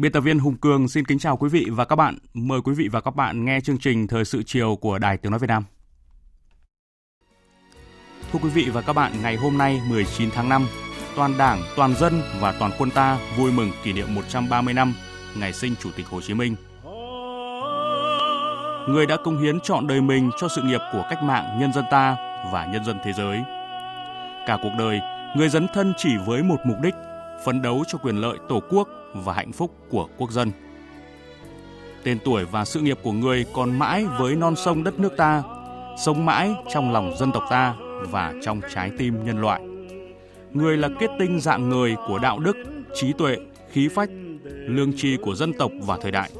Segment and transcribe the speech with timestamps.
[0.00, 2.18] Biên tập viên Hùng Cường xin kính chào quý vị và các bạn.
[2.34, 5.32] Mời quý vị và các bạn nghe chương trình Thời sự chiều của Đài Tiếng
[5.32, 5.64] Nói Việt Nam.
[8.32, 10.66] Thưa quý vị và các bạn, ngày hôm nay 19 tháng 5,
[11.16, 14.94] toàn Đảng, toàn dân và toàn quân ta vui mừng kỷ niệm 130 năm
[15.36, 16.56] ngày sinh Chủ tịch Hồ Chí Minh.
[18.88, 21.84] Người đã công hiến trọn đời mình cho sự nghiệp của cách mạng nhân dân
[21.90, 22.16] ta
[22.52, 23.38] và nhân dân thế giới.
[24.46, 25.00] Cả cuộc đời,
[25.36, 26.94] người dấn thân chỉ với một mục đích,
[27.44, 30.50] phấn đấu cho quyền lợi Tổ quốc và hạnh phúc của quốc dân.
[32.04, 35.42] Tên tuổi và sự nghiệp của người còn mãi với non sông đất nước ta,
[36.04, 37.74] sống mãi trong lòng dân tộc ta
[38.10, 39.60] và trong trái tim nhân loại.
[40.52, 42.56] Người là kết tinh dạng người của đạo đức,
[42.94, 43.36] trí tuệ,
[43.72, 44.10] khí phách,
[44.44, 46.30] lương tri của dân tộc và thời đại.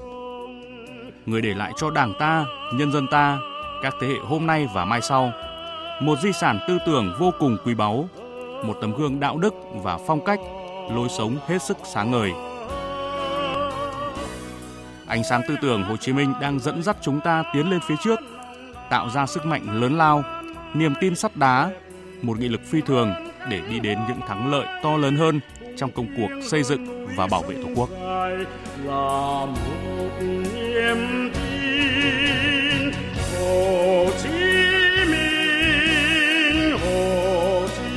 [1.26, 3.38] Người để lại cho Đảng ta, nhân dân ta,
[3.82, 5.32] các thế hệ hôm nay và mai sau
[6.00, 8.08] một di sản tư tưởng vô cùng quý báu,
[8.64, 10.41] một tấm gương đạo đức và phong cách,
[10.94, 12.30] lối sống hết sức sáng ngời.
[15.11, 17.94] Ánh sáng tư tưởng Hồ Chí Minh đang dẫn dắt chúng ta tiến lên phía
[18.05, 18.20] trước,
[18.91, 20.25] tạo ra sức mạnh lớn lao,
[20.75, 21.70] niềm tin sắt đá,
[22.22, 23.14] một nghị lực phi thường
[23.48, 25.41] để đi đến những thắng lợi to lớn hơn
[25.77, 27.88] trong công cuộc xây dựng và bảo vệ Tổ quốc.
[28.84, 32.92] Là một niềm tin
[33.38, 34.28] Hồ Chí
[35.10, 37.91] Minh, Hồ Chí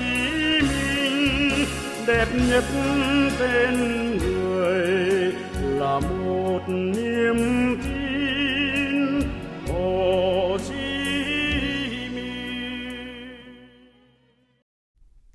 [0.61, 1.65] Minh
[2.07, 2.63] đẹp nhất
[3.39, 3.77] tên
[4.17, 7.02] người là một niềm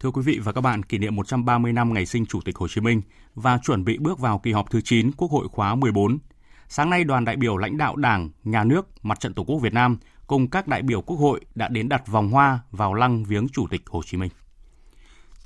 [0.08, 2.68] Thưa quý vị và các bạn, kỷ niệm 130 năm ngày sinh Chủ tịch Hồ
[2.68, 3.02] Chí Minh
[3.34, 6.18] và chuẩn bị bước vào kỳ họp thứ 9 Quốc hội khóa 14.
[6.68, 9.72] Sáng nay, đoàn đại biểu lãnh đạo Đảng, Nhà nước, Mặt trận Tổ quốc Việt
[9.72, 13.48] Nam cùng các đại biểu Quốc hội đã đến đặt vòng hoa vào lăng viếng
[13.48, 14.30] Chủ tịch Hồ Chí Minh.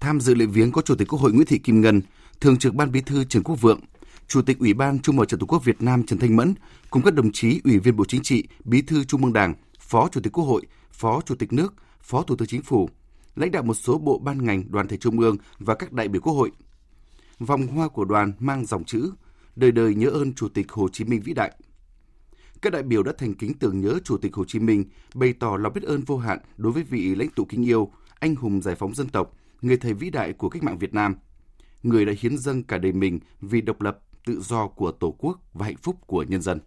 [0.00, 2.00] Tham dự lễ viếng có Chủ tịch Quốc hội Nguyễn Thị Kim Ngân,
[2.41, 3.81] Thường trực Ban Bí thư Trần Quốc Vượng,
[4.29, 6.55] Chủ tịch Ủy ban Trung mặt trận Tổ quốc Việt Nam Trần Thanh Mẫn
[6.91, 10.09] cùng các đồng chí Ủy viên Bộ Chính trị, Bí thư Trung ương Đảng, Phó
[10.12, 10.62] Chủ tịch Quốc hội,
[10.93, 12.89] Phó Chủ tịch nước, Phó Thủ tướng Chính phủ,
[13.37, 16.22] lãnh đạo một số bộ ban ngành, đoàn thể trung ương và các đại biểu
[16.22, 16.50] Quốc hội.
[17.38, 19.12] Vòng hoa của đoàn mang dòng chữ
[19.56, 21.53] Đời đời nhớ ơn Chủ tịch Hồ Chí Minh vĩ đại.
[22.62, 24.84] Các đại biểu đã thành kính tưởng nhớ Chủ tịch Hồ Chí Minh,
[25.15, 28.34] bày tỏ lòng biết ơn vô hạn đối với vị lãnh tụ kính yêu, anh
[28.34, 31.14] hùng giải phóng dân tộc, người thầy vĩ đại của cách mạng Việt Nam,
[31.82, 35.41] người đã hiến dâng cả đời mình vì độc lập, tự do của Tổ quốc
[35.53, 36.60] và hạnh phúc của nhân dân.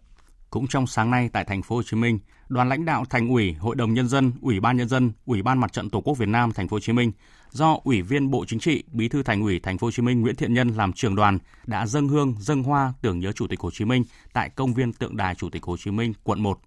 [0.50, 2.18] Cũng trong sáng nay tại thành phố Hồ Chí Minh,
[2.48, 5.58] đoàn lãnh đạo Thành ủy, Hội đồng nhân dân, Ủy ban nhân dân, Ủy ban
[5.58, 7.12] Mặt trận Tổ quốc Việt Nam thành phố Hồ Chí Minh
[7.50, 10.20] do Ủy viên Bộ Chính trị, Bí thư Thành ủy thành phố Hồ Chí Minh
[10.20, 13.60] Nguyễn Thiện Nhân làm trưởng đoàn đã dâng hương, dâng hoa tưởng nhớ Chủ tịch
[13.60, 16.60] Hồ Chí Minh tại công viên tượng đài Chủ tịch Hồ Chí Minh, quận 1.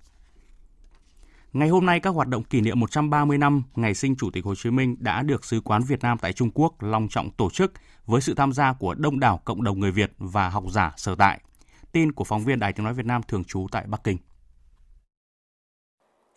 [1.53, 4.55] Ngày hôm nay, các hoạt động kỷ niệm 130 năm ngày sinh Chủ tịch Hồ
[4.55, 7.73] Chí Minh đã được Sứ quán Việt Nam tại Trung Quốc long trọng tổ chức
[8.05, 11.15] với sự tham gia của đông đảo cộng đồng người Việt và học giả sở
[11.15, 11.39] tại.
[11.91, 14.17] Tin của phóng viên Đài Tiếng Nói Việt Nam thường trú tại Bắc Kinh.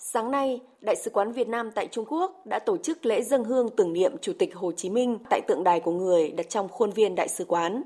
[0.04, 3.44] Sáng nay, Đại sứ quán Việt Nam tại Trung Quốc đã tổ chức lễ dân
[3.44, 6.68] hương tưởng niệm Chủ tịch Hồ Chí Minh tại tượng đài của người đặt trong
[6.68, 7.82] khuôn viên Đại sứ quán.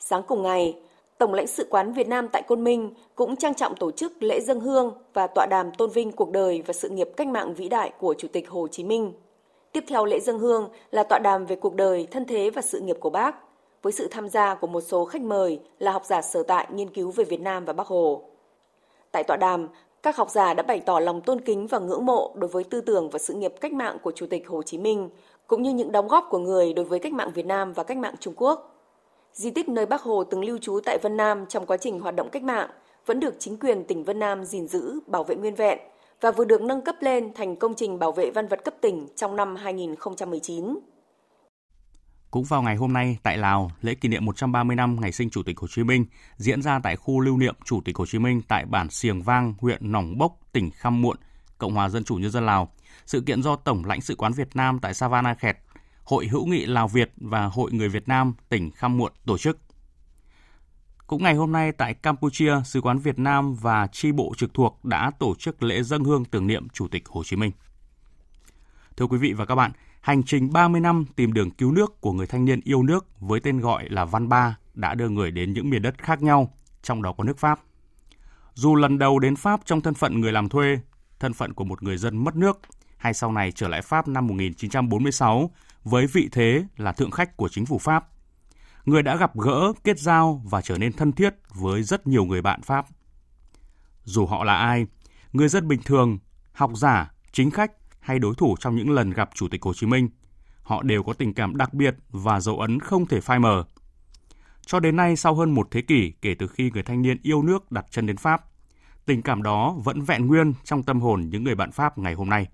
[0.00, 0.76] Sáng cùng ngày,
[1.18, 4.40] Tổng lãnh sự quán Việt Nam tại Côn Minh cũng trang trọng tổ chức lễ
[4.40, 7.68] dân hương và tọa đàm tôn vinh cuộc đời và sự nghiệp cách mạng vĩ
[7.68, 9.12] đại của Chủ tịch Hồ Chí Minh.
[9.72, 12.80] Tiếp theo lễ dân hương là tọa đàm về cuộc đời, thân thế và sự
[12.80, 13.36] nghiệp của bác,
[13.82, 16.90] với sự tham gia của một số khách mời là học giả sở tại nghiên
[16.90, 18.22] cứu về Việt Nam và Bắc Hồ.
[19.12, 19.68] Tại tọa đàm,
[20.02, 22.80] các học giả đã bày tỏ lòng tôn kính và ngưỡng mộ đối với tư
[22.80, 25.10] tưởng và sự nghiệp cách mạng của Chủ tịch Hồ Chí Minh,
[25.46, 27.96] cũng như những đóng góp của người đối với cách mạng Việt Nam và cách
[27.96, 28.72] mạng Trung Quốc.
[29.32, 32.16] Di tích nơi Bác Hồ từng lưu trú tại Vân Nam trong quá trình hoạt
[32.16, 32.70] động cách mạng
[33.06, 35.78] vẫn được chính quyền tỉnh Vân Nam gìn giữ, bảo vệ nguyên vẹn
[36.20, 39.08] và vừa được nâng cấp lên thành công trình bảo vệ văn vật cấp tỉnh
[39.16, 40.78] trong năm 2019.
[42.36, 45.42] Cũng vào ngày hôm nay tại Lào, lễ kỷ niệm 130 năm ngày sinh Chủ
[45.42, 46.06] tịch Hồ Chí Minh
[46.36, 49.54] diễn ra tại khu lưu niệm Chủ tịch Hồ Chí Minh tại bản Siềng Vang,
[49.58, 51.16] huyện Nòng Bốc, tỉnh Khăm Muộn,
[51.58, 52.72] Cộng hòa Dân chủ Nhân dân Lào.
[53.06, 55.58] Sự kiện do Tổng lãnh sự quán Việt Nam tại Savana Khẹt,
[56.04, 59.58] Hội hữu nghị Lào Việt và Hội người Việt Nam tỉnh Khăm Muộn tổ chức.
[61.06, 64.84] Cũng ngày hôm nay tại Campuchia, Sứ quán Việt Nam và tri bộ trực thuộc
[64.84, 67.52] đã tổ chức lễ dân hương tưởng niệm Chủ tịch Hồ Chí Minh.
[68.96, 69.72] Thưa quý vị và các bạn,
[70.06, 73.40] hành trình 30 năm tìm đường cứu nước của người thanh niên yêu nước với
[73.40, 77.02] tên gọi là Văn Ba đã đưa người đến những miền đất khác nhau, trong
[77.02, 77.60] đó có nước Pháp.
[78.54, 80.78] Dù lần đầu đến Pháp trong thân phận người làm thuê,
[81.18, 82.60] thân phận của một người dân mất nước,
[82.96, 85.50] hay sau này trở lại Pháp năm 1946
[85.84, 88.08] với vị thế là thượng khách của chính phủ Pháp,
[88.84, 92.42] người đã gặp gỡ, kết giao và trở nên thân thiết với rất nhiều người
[92.42, 92.86] bạn Pháp.
[94.04, 94.86] Dù họ là ai,
[95.32, 96.18] người dân bình thường,
[96.52, 97.72] học giả, chính khách
[98.06, 100.08] hay đối thủ trong những lần gặp Chủ tịch Hồ Chí Minh,
[100.62, 103.64] họ đều có tình cảm đặc biệt và dấu ấn không thể phai mờ.
[104.66, 107.42] Cho đến nay, sau hơn một thế kỷ kể từ khi người thanh niên yêu
[107.42, 108.44] nước đặt chân đến Pháp,
[109.06, 112.30] tình cảm đó vẫn vẹn nguyên trong tâm hồn những người bạn Pháp ngày hôm
[112.30, 112.46] nay.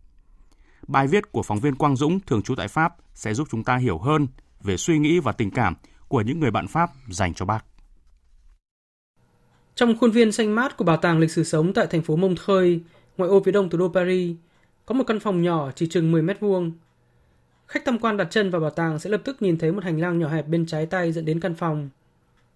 [0.89, 3.77] Bài viết của phóng viên Quang Dũng thường trú tại Pháp sẽ giúp chúng ta
[3.77, 4.27] hiểu hơn
[4.63, 5.75] về suy nghĩ và tình cảm
[6.09, 7.65] của những người bạn Pháp dành cho bác.
[9.75, 12.79] Trong khuôn viên xanh mát của Bảo tàng lịch sử sống tại thành phố Montreuil,
[13.17, 14.37] ngoại ô phía đông thủ đô Paris,
[14.87, 16.73] có một căn phòng nhỏ chỉ chừng 10 mét vuông.
[17.67, 20.01] Khách tham quan đặt chân vào bảo tàng sẽ lập tức nhìn thấy một hành
[20.01, 21.89] lang nhỏ hẹp bên trái tay dẫn đến căn phòng.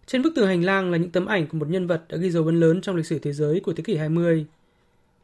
[0.06, 2.30] Trên bức tường hành lang là những tấm ảnh của một nhân vật đã ghi
[2.30, 4.46] dấu ấn lớn trong lịch sử thế giới của thế kỷ 20.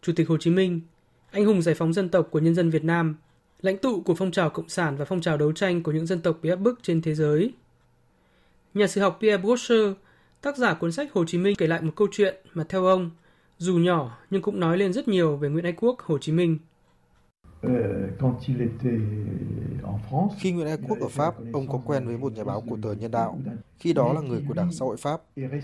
[0.02, 0.80] Chủ tịch Hồ Chí Minh,
[1.30, 3.16] anh hùng giải phóng dân tộc của nhân dân Việt Nam,
[3.62, 6.20] lãnh tụ của phong trào cộng sản và phong trào đấu tranh của những dân
[6.20, 7.52] tộc bị áp bức trên thế giới.
[8.74, 9.94] Nhà sử học Pierre Bourdieu,
[10.40, 13.10] tác giả cuốn sách Hồ Chí Minh kể lại một câu chuyện mà theo ông,
[13.58, 16.58] dù nhỏ nhưng cũng nói lên rất nhiều về Nguyễn Ái Quốc Hồ Chí Minh.
[17.62, 18.10] Euh,
[20.38, 22.92] Khi Nguyễn Ái Quốc ở Pháp, ông có quen với một nhà báo của tờ
[22.92, 23.38] Nhân đạo,
[23.78, 25.22] khi đó là người của Đảng Xã hội Pháp.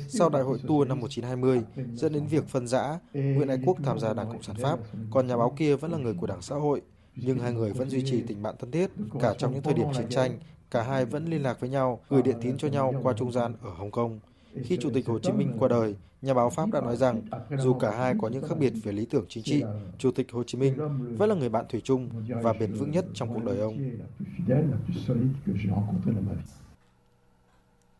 [0.08, 1.62] Sau đại hội Tour năm 1920,
[1.94, 4.78] dẫn đến việc phân rã, Nguyễn Ái Quốc tham gia Đảng Cộng sản Pháp,
[5.10, 6.82] còn nhà báo kia vẫn là người của Đảng Xã hội.
[7.16, 8.90] Nhưng hai người vẫn duy trì tình bạn thân thiết,
[9.20, 10.38] cả trong những thời điểm chiến tranh,
[10.70, 13.54] cả hai vẫn liên lạc với nhau, gửi điện tín cho nhau qua trung gian
[13.62, 14.20] ở Hồng Kông.
[14.64, 17.22] Khi Chủ tịch Hồ Chí Minh qua đời, nhà báo Pháp đã nói rằng
[17.58, 19.62] dù cả hai có những khác biệt về lý tưởng chính trị,
[19.98, 20.74] Chủ tịch Hồ Chí Minh
[21.16, 22.08] vẫn là người bạn thủy chung
[22.42, 23.78] và bền vững nhất trong cuộc đời ông.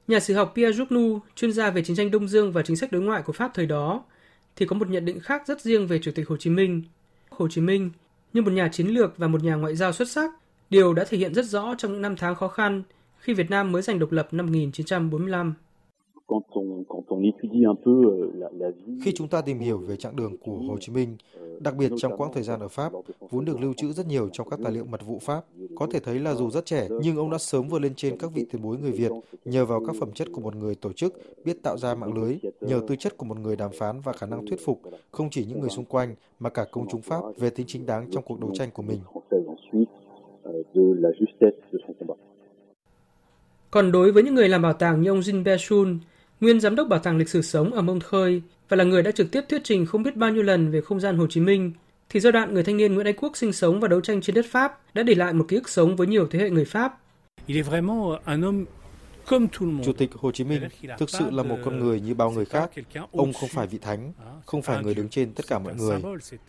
[0.08, 2.92] Nhà sử học Pierre Journou, chuyên gia về chiến tranh Đông Dương và chính sách
[2.92, 4.04] đối ngoại của Pháp thời đó,
[4.56, 6.82] thì có một nhận định khác rất riêng về Chủ tịch Hồ Chí Minh.
[7.30, 7.90] Hồ Chí Minh,
[8.32, 10.30] như một nhà chiến lược và một nhà ngoại giao xuất sắc,
[10.70, 12.82] điều đã thể hiện rất rõ trong những năm tháng khó khăn
[13.18, 15.54] khi Việt Nam mới giành độc lập năm 1945.
[19.02, 21.16] Khi chúng ta tìm hiểu về chặng đường của Hồ Chí Minh,
[21.60, 22.92] đặc biệt trong quãng thời gian ở Pháp,
[23.30, 25.44] vốn được lưu trữ rất nhiều trong các tài liệu mật vụ Pháp,
[25.76, 28.30] có thể thấy là dù rất trẻ, nhưng ông đã sớm vươn lên trên các
[28.34, 29.12] vị tiền bối người Việt
[29.44, 31.14] nhờ vào các phẩm chất của một người tổ chức
[31.44, 34.26] biết tạo ra mạng lưới, nhờ tư chất của một người đàm phán và khả
[34.26, 34.80] năng thuyết phục
[35.10, 38.10] không chỉ những người xung quanh mà cả công chúng Pháp về tính chính đáng
[38.10, 38.98] trong cuộc đấu tranh của mình.
[43.70, 45.98] Còn đối với những người làm bảo tàng như ông Jean Berchun,
[46.40, 48.38] nguyên giám đốc bảo tàng lịch sử sống ở Montreuil
[48.68, 51.00] và là người đã trực tiếp thuyết trình không biết bao nhiêu lần về không
[51.00, 51.72] gian Hồ Chí Minh,
[52.08, 54.34] thì giai đoạn người thanh niên Nguyễn Ái Quốc sinh sống và đấu tranh trên
[54.34, 56.98] đất Pháp đã để lại một ký ức sống với nhiều thế hệ người Pháp.
[59.84, 60.62] Chủ tịch Hồ Chí Minh
[60.98, 62.70] thực sự là một con người như bao người khác.
[63.12, 64.12] Ông không phải vị thánh,
[64.46, 66.02] không phải người đứng trên tất cả mọi người.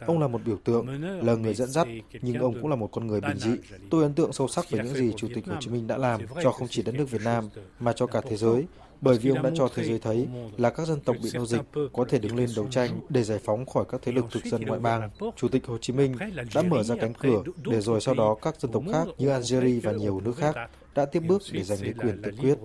[0.05, 1.87] Ông là một biểu tượng, là người dẫn dắt,
[2.21, 3.51] nhưng ông cũng là một con người bình dị.
[3.89, 6.21] Tôi ấn tượng sâu sắc về những gì Chủ tịch Hồ Chí Minh đã làm
[6.43, 7.49] cho không chỉ đất nước Việt Nam,
[7.79, 8.65] mà cho cả thế giới
[9.01, 10.27] bởi vì ông đã cho thế giới thấy
[10.57, 11.61] là các dân tộc bị nô dịch
[11.93, 14.61] có thể đứng lên đấu tranh để giải phóng khỏi các thế lực thực dân
[14.61, 15.09] ngoại bang.
[15.35, 16.15] Chủ tịch Hồ Chí Minh
[16.55, 19.79] đã mở ra cánh cửa để rồi sau đó các dân tộc khác như Algeria
[19.79, 20.55] và nhiều nước khác
[20.95, 22.57] đã tiếp bước để giành lấy quyền tự quyết.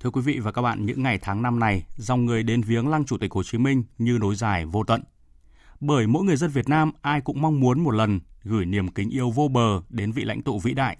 [0.00, 2.88] Thưa quý vị và các bạn, những ngày tháng năm này, dòng người đến viếng
[2.88, 5.02] lăng Chủ tịch Hồ Chí Minh như nối dài vô tận.
[5.80, 9.10] Bởi mỗi người dân Việt Nam ai cũng mong muốn một lần gửi niềm kính
[9.10, 10.96] yêu vô bờ đến vị lãnh tụ vĩ đại,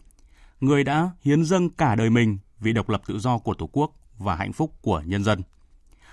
[0.65, 3.91] người đã hiến dâng cả đời mình vì độc lập tự do của Tổ quốc
[4.19, 5.43] và hạnh phúc của nhân dân.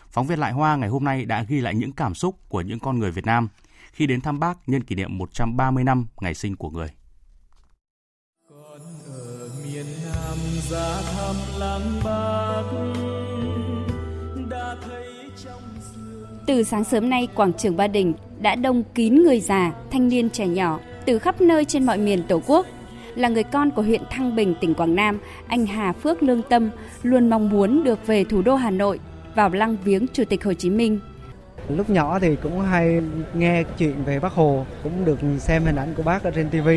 [0.09, 2.79] Phóng viên Lại Hoa ngày hôm nay đã ghi lại những cảm xúc của những
[2.79, 3.47] con người Việt Nam
[3.91, 6.87] khi đến thăm bác nhân kỷ niệm 130 năm ngày sinh của người.
[8.49, 10.37] Còn ở miền Nam
[10.69, 12.63] ra thăm làng bác
[14.49, 15.61] đã thấy trong
[16.47, 20.29] Từ sáng sớm nay, quảng trường Ba Đình đã đông kín người già, thanh niên
[20.29, 22.65] trẻ nhỏ từ khắp nơi trên mọi miền Tổ quốc
[23.15, 26.69] là người con của huyện Thăng Bình, tỉnh Quảng Nam, anh Hà Phước Lương Tâm
[27.03, 28.99] luôn mong muốn được về thủ đô Hà Nội
[29.35, 30.99] vào lăng viếng Chủ tịch Hồ Chí Minh.
[31.69, 33.01] Lúc nhỏ thì cũng hay
[33.33, 36.69] nghe chuyện về Bác Hồ, cũng được xem hình ảnh của bác ở trên TV.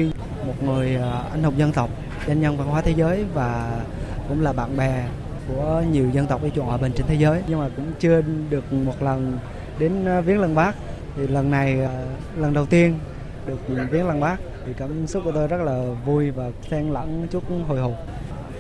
[0.47, 1.91] Một người à, anh hùng dân tộc,
[2.27, 3.81] danh nhân văn hóa thế giới và
[4.29, 5.05] cũng là bạn bè
[5.49, 7.43] của nhiều dân tộc ở chỗ hòa bình trên thế giới.
[7.49, 9.39] Nhưng mà cũng chưa được một lần
[9.79, 10.75] đến à, viếng lăng bác.
[11.17, 12.05] Thì lần này à,
[12.37, 12.99] lần đầu tiên
[13.47, 14.37] được viếng lăng bác
[14.67, 17.93] thì cảm xúc của tôi rất là vui và xen lẫn chút hồi hộp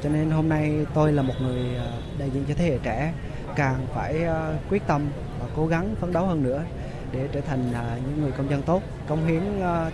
[0.03, 1.87] cho nên hôm nay tôi là một người à,
[2.19, 3.13] đại diện cho thế hệ trẻ
[3.57, 5.03] càng phải à, quyết tâm
[5.41, 6.65] và cố gắng phấn đấu hơn nữa
[7.13, 9.43] để trở thành à, những người công dân tốt cống hiến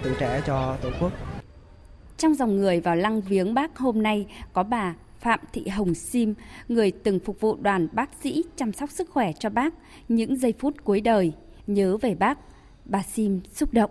[0.03, 1.13] tuổi trẻ cho tổ quốc
[2.17, 6.35] trong dòng người vào lăng viếng bác hôm nay có bà Phạm Thị Hồng Sim,
[6.69, 9.75] người từng phục vụ đoàn bác sĩ chăm sóc sức khỏe cho bác
[10.09, 11.33] những giây phút cuối đời.
[11.67, 12.39] Nhớ về bác,
[12.85, 13.91] bà Sim xúc động.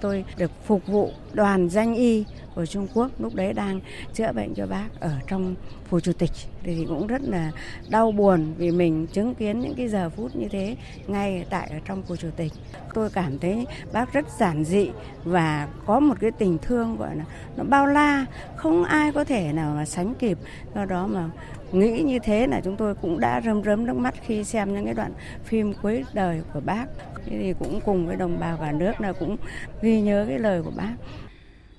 [0.00, 2.24] Tôi được phục vụ đoàn danh y
[2.54, 3.80] của Trung Quốc lúc đấy đang
[4.14, 5.54] chữa bệnh cho bác ở trong
[5.88, 6.30] phủ chủ tịch
[6.62, 7.50] thì cũng rất là
[7.90, 10.76] đau buồn vì mình chứng kiến những cái giờ phút như thế
[11.06, 12.52] ngay tại ở trong phủ chủ tịch.
[12.94, 14.90] Tôi cảm thấy bác rất giản dị
[15.24, 17.24] và có một cái tình thương gọi là
[17.56, 18.26] nó bao la,
[18.56, 20.38] không ai có thể nào mà sánh kịp.
[20.74, 21.30] Do đó mà
[21.72, 24.84] nghĩ như thế là chúng tôi cũng đã rơm rớm nước mắt khi xem những
[24.84, 25.12] cái đoạn
[25.44, 26.86] phim cuối đời của bác
[27.30, 29.36] thì cũng cùng với đồng bào cả nước là cũng
[29.82, 30.94] ghi nhớ cái lời của bác.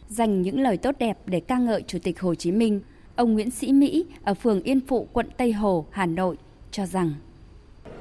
[0.08, 2.82] Dành những lời tốt đẹp để ca ngợi chủ tịch Hồ Chí Minh
[3.16, 6.38] ông Nguyễn Sĩ Mỹ ở phường Yên Phụ quận Tây Hồ Hà Nội
[6.72, 7.14] cho rằng.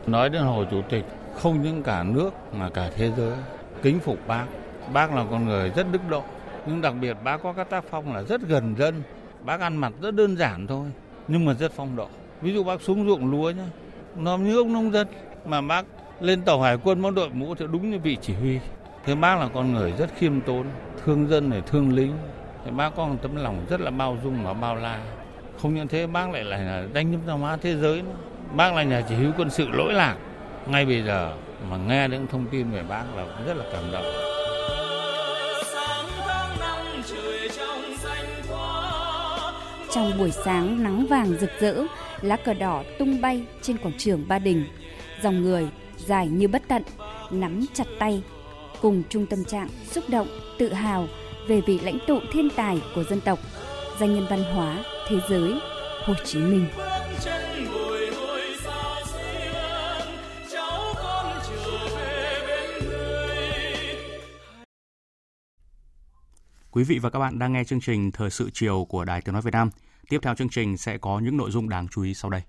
[0.06, 3.36] Nói đến Hồ Chủ tịch không những cả nước mà cả thế giới
[3.82, 4.46] kính phục bác.
[4.92, 6.22] Bác là con người rất đức độ
[6.66, 9.02] nhưng đặc biệt bác có các tác phong là rất gần dân.
[9.44, 10.86] Bác ăn mặc rất đơn giản thôi
[11.28, 12.08] nhưng mà rất phong độ.
[12.42, 13.66] Ví dụ bác xuống ruộng lúa nhá,
[14.16, 15.06] nó như ông nông dân
[15.46, 15.86] mà bác
[16.20, 18.58] lên tàu hải quân mang đội mũ thì đúng như vị chỉ huy.
[19.04, 20.66] Thế bác là con người rất khiêm tốn,
[21.04, 22.12] thương dân này thương lính.
[22.64, 25.00] Thế bác có một tấm lòng rất là bao dung và bao la.
[25.62, 28.16] Không những thế bác lại là đánh nhấm văn hóa thế giới nữa.
[28.54, 30.16] Bác là nhà chỉ huy quân sự lỗi lạc.
[30.66, 31.34] Ngay bây giờ
[31.70, 34.04] mà nghe những thông tin về bác là rất là cảm động.
[39.94, 41.74] Trong buổi sáng nắng vàng rực rỡ,
[42.22, 44.64] lá cờ đỏ tung bay trên quảng trường Ba Đình.
[45.22, 45.68] Dòng người
[46.08, 46.82] dài như bất tận,
[47.30, 48.22] nắm chặt tay,
[48.82, 51.08] cùng chung tâm trạng xúc động, tự hào
[51.48, 53.38] về vị lãnh tụ thiên tài của dân tộc,
[54.00, 55.52] danh nhân văn hóa thế giới
[56.04, 56.66] Hồ Chí Minh.
[66.70, 69.32] Quý vị và các bạn đang nghe chương trình Thời sự chiều của Đài Tiếng
[69.32, 69.70] Nói Việt Nam.
[70.08, 72.42] Tiếp theo chương trình sẽ có những nội dung đáng chú ý sau đây.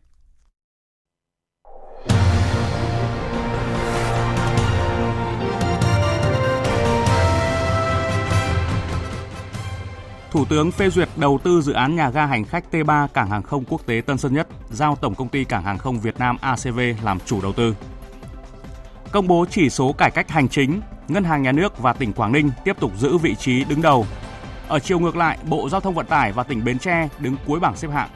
[10.31, 13.43] Thủ tướng phê duyệt đầu tư dự án nhà ga hành khách T3 Cảng hàng
[13.43, 16.37] không quốc tế Tân Sơn Nhất, giao Tổng công ty Cảng hàng không Việt Nam
[16.41, 17.75] ACV làm chủ đầu tư.
[19.11, 22.31] Công bố chỉ số cải cách hành chính, Ngân hàng Nhà nước và tỉnh Quảng
[22.31, 24.05] Ninh tiếp tục giữ vị trí đứng đầu.
[24.67, 27.59] Ở chiều ngược lại, Bộ Giao thông Vận tải và tỉnh Bến Tre đứng cuối
[27.59, 28.09] bảng xếp hạng.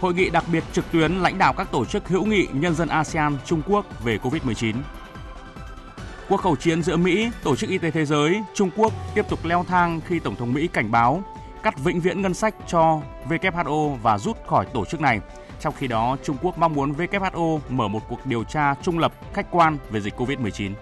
[0.00, 2.88] Hội nghị đặc biệt trực tuyến lãnh đạo các tổ chức hữu nghị nhân dân
[2.88, 4.74] ASEAN Trung Quốc về Covid-19.
[6.28, 9.44] Cuộc khẩu chiến giữa Mỹ, Tổ chức Y tế Thế giới, Trung Quốc tiếp tục
[9.44, 11.22] leo thang khi Tổng thống Mỹ cảnh báo
[11.62, 15.20] cắt vĩnh viễn ngân sách cho WHO và rút khỏi tổ chức này
[15.60, 19.12] trong khi đó, Trung Quốc mong muốn WHO mở một cuộc điều tra trung lập,
[19.32, 20.72] khách quan về dịch COVID-19.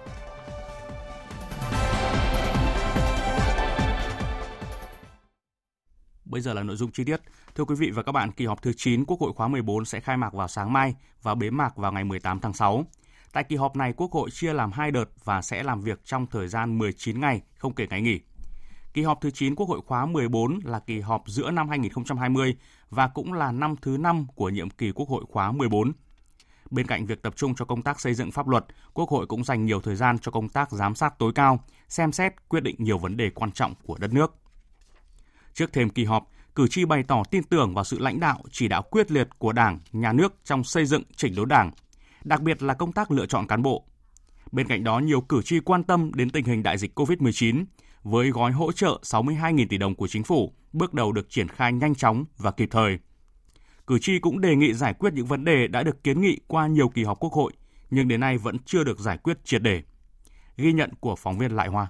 [6.25, 7.21] Bây giờ là nội dung chi tiết.
[7.55, 9.99] Thưa quý vị và các bạn, kỳ họp thứ 9 Quốc hội khóa 14 sẽ
[9.99, 12.85] khai mạc vào sáng mai và bế mạc vào ngày 18 tháng 6.
[13.35, 16.27] Tại kỳ họp này, Quốc hội chia làm hai đợt và sẽ làm việc trong
[16.27, 18.19] thời gian 19 ngày, không kể ngày nghỉ.
[18.93, 22.55] Kỳ họp thứ 9 Quốc hội khóa 14 là kỳ họp giữa năm 2020
[22.89, 25.91] và cũng là năm thứ 5 của nhiệm kỳ Quốc hội khóa 14.
[26.71, 29.43] Bên cạnh việc tập trung cho công tác xây dựng pháp luật, Quốc hội cũng
[29.43, 32.75] dành nhiều thời gian cho công tác giám sát tối cao, xem xét quyết định
[32.79, 34.35] nhiều vấn đề quan trọng của đất nước.
[35.53, 38.67] Trước thêm kỳ họp, cử tri bày tỏ tin tưởng vào sự lãnh đạo, chỉ
[38.67, 41.71] đạo quyết liệt của Đảng, Nhà nước trong xây dựng chỉnh đốn Đảng,
[42.25, 43.85] đặc biệt là công tác lựa chọn cán bộ.
[44.51, 47.65] Bên cạnh đó, nhiều cử tri quan tâm đến tình hình đại dịch COVID-19,
[48.03, 51.73] với gói hỗ trợ 62.000 tỷ đồng của chính phủ, bước đầu được triển khai
[51.73, 52.99] nhanh chóng và kịp thời.
[53.87, 56.67] Cử tri cũng đề nghị giải quyết những vấn đề đã được kiến nghị qua
[56.67, 57.53] nhiều kỳ họp Quốc hội,
[57.89, 59.83] nhưng đến nay vẫn chưa được giải quyết triệt để.
[60.57, 61.87] Ghi nhận của phóng viên Lại Hoa.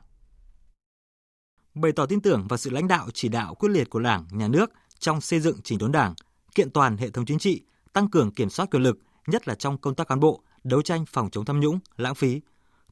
[1.74, 4.48] Bày tỏ tin tưởng vào sự lãnh đạo chỉ đạo quyết liệt của Đảng, Nhà
[4.48, 6.14] nước trong xây dựng chỉnh đốn Đảng,
[6.56, 7.62] kiện toàn hệ thống chính trị,
[7.94, 11.06] tăng cường kiểm soát quyền lực, nhất là trong công tác cán bộ, đấu tranh
[11.08, 12.42] phòng chống tham nhũng, lãng phí.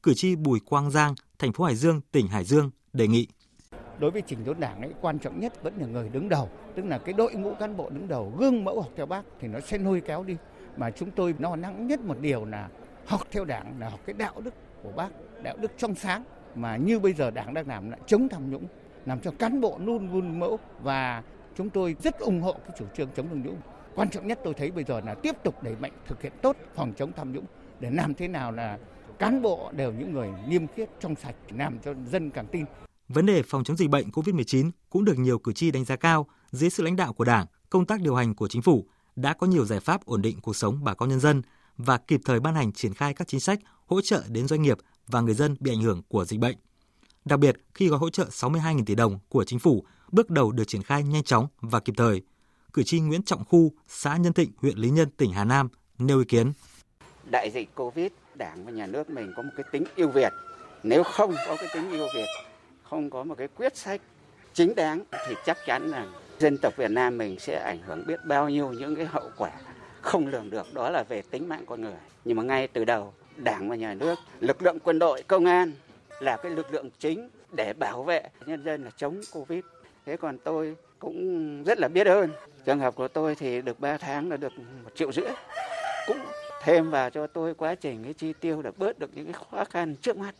[0.02, 3.26] Cử tri Bùi Quang Giang, thành phố Hải Dương, tỉnh Hải Dương đề nghị.
[3.98, 6.84] Đối với chỉnh đốn đảng ấy quan trọng nhất vẫn là người đứng đầu tức
[6.84, 9.60] là cái đội ngũ cán bộ đứng đầu gương mẫu học theo bác thì nó
[9.60, 10.36] sẽ nuôi kéo đi.
[10.76, 12.68] Mà chúng tôi lo lắng nhất một điều là
[13.06, 15.08] học theo đảng là học cái đạo đức của bác
[15.42, 16.24] đạo đức trong sáng
[16.54, 18.66] mà như bây giờ đảng đang làm là chống tham nhũng
[19.06, 21.22] làm cho cán bộ luôn luôn mẫu và
[21.56, 23.56] chúng tôi rất ủng hộ cái chủ trương chống tham nhũng
[23.94, 26.56] quan trọng nhất tôi thấy bây giờ là tiếp tục đẩy mạnh thực hiện tốt
[26.74, 27.44] phòng chống tham nhũng
[27.80, 28.78] để làm thế nào là
[29.18, 32.64] cán bộ đều những người niêm khiết trong sạch làm cho dân càng tin.
[33.08, 36.26] Vấn đề phòng chống dịch bệnh COVID-19 cũng được nhiều cử tri đánh giá cao
[36.50, 38.86] dưới sự lãnh đạo của Đảng, công tác điều hành của chính phủ
[39.16, 41.42] đã có nhiều giải pháp ổn định cuộc sống bà con nhân dân
[41.76, 44.78] và kịp thời ban hành triển khai các chính sách hỗ trợ đến doanh nghiệp
[45.06, 46.56] và người dân bị ảnh hưởng của dịch bệnh.
[47.24, 50.64] Đặc biệt, khi gói hỗ trợ 62.000 tỷ đồng của chính phủ bước đầu được
[50.64, 52.22] triển khai nhanh chóng và kịp thời,
[52.74, 56.18] cử tri Nguyễn Trọng Khu, xã Nhân Thịnh, huyện Lý Nhân, tỉnh Hà Nam nêu
[56.18, 56.52] ý kiến.
[57.30, 60.32] Đại dịch Covid, Đảng và nhà nước mình có một cái tính yêu Việt.
[60.82, 62.26] Nếu không có cái tính yêu Việt,
[62.82, 64.00] không có một cái quyết sách
[64.54, 66.06] chính đáng thì chắc chắn là
[66.38, 69.50] dân tộc Việt Nam mình sẽ ảnh hưởng biết bao nhiêu những cái hậu quả
[70.00, 71.96] không lường được đó là về tính mạng con người.
[72.24, 75.72] Nhưng mà ngay từ đầu, Đảng và nhà nước, lực lượng quân đội, công an
[76.20, 79.64] là cái lực lượng chính để bảo vệ nhân dân là chống Covid.
[80.06, 82.30] Thế còn tôi cũng rất là biết ơn.
[82.64, 84.52] Trường hợp của tôi thì được 3 tháng là được
[84.84, 85.30] một triệu rưỡi.
[86.06, 86.18] Cũng
[86.62, 89.64] thêm vào cho tôi quá trình cái chi tiêu để bớt được những cái khó
[89.64, 90.34] khăn trước mắt.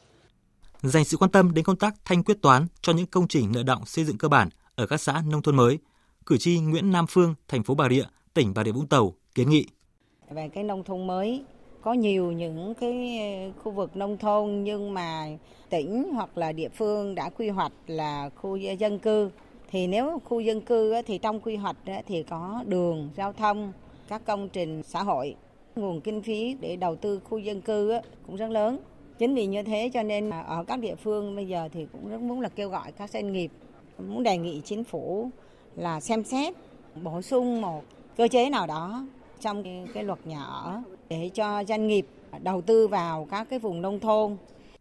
[0.83, 3.62] Dành sự quan tâm đến công tác thanh quyết toán cho những công trình nợ
[3.62, 5.78] động xây dựng cơ bản ở các xã nông thôn mới,
[6.26, 8.04] cử tri Nguyễn Nam Phương, thành phố Bà Rịa,
[8.35, 9.66] tỉnh Bà Rịa Vũng Tàu kiến nghị.
[10.31, 11.45] Về cái nông thôn mới
[11.83, 13.19] có nhiều những cái
[13.62, 15.26] khu vực nông thôn nhưng mà
[15.71, 19.31] tỉnh hoặc là địa phương đã quy hoạch là khu dân cư
[19.71, 23.73] thì nếu khu dân cư thì trong quy hoạch thì có đường giao thông
[24.09, 25.35] các công trình xã hội
[25.76, 27.92] nguồn kinh phí để đầu tư khu dân cư
[28.26, 28.78] cũng rất lớn
[29.18, 32.21] chính vì như thế cho nên ở các địa phương bây giờ thì cũng rất
[32.21, 33.50] muốn là kêu gọi các doanh nghiệp
[33.99, 35.30] muốn đề nghị chính phủ
[35.76, 36.54] là xem xét
[37.02, 37.85] bổ sung một
[38.16, 39.06] cơ chế nào đó
[39.40, 42.06] trong cái luật nhà ở để cho doanh nghiệp
[42.42, 44.37] đầu tư vào các cái vùng nông thôn.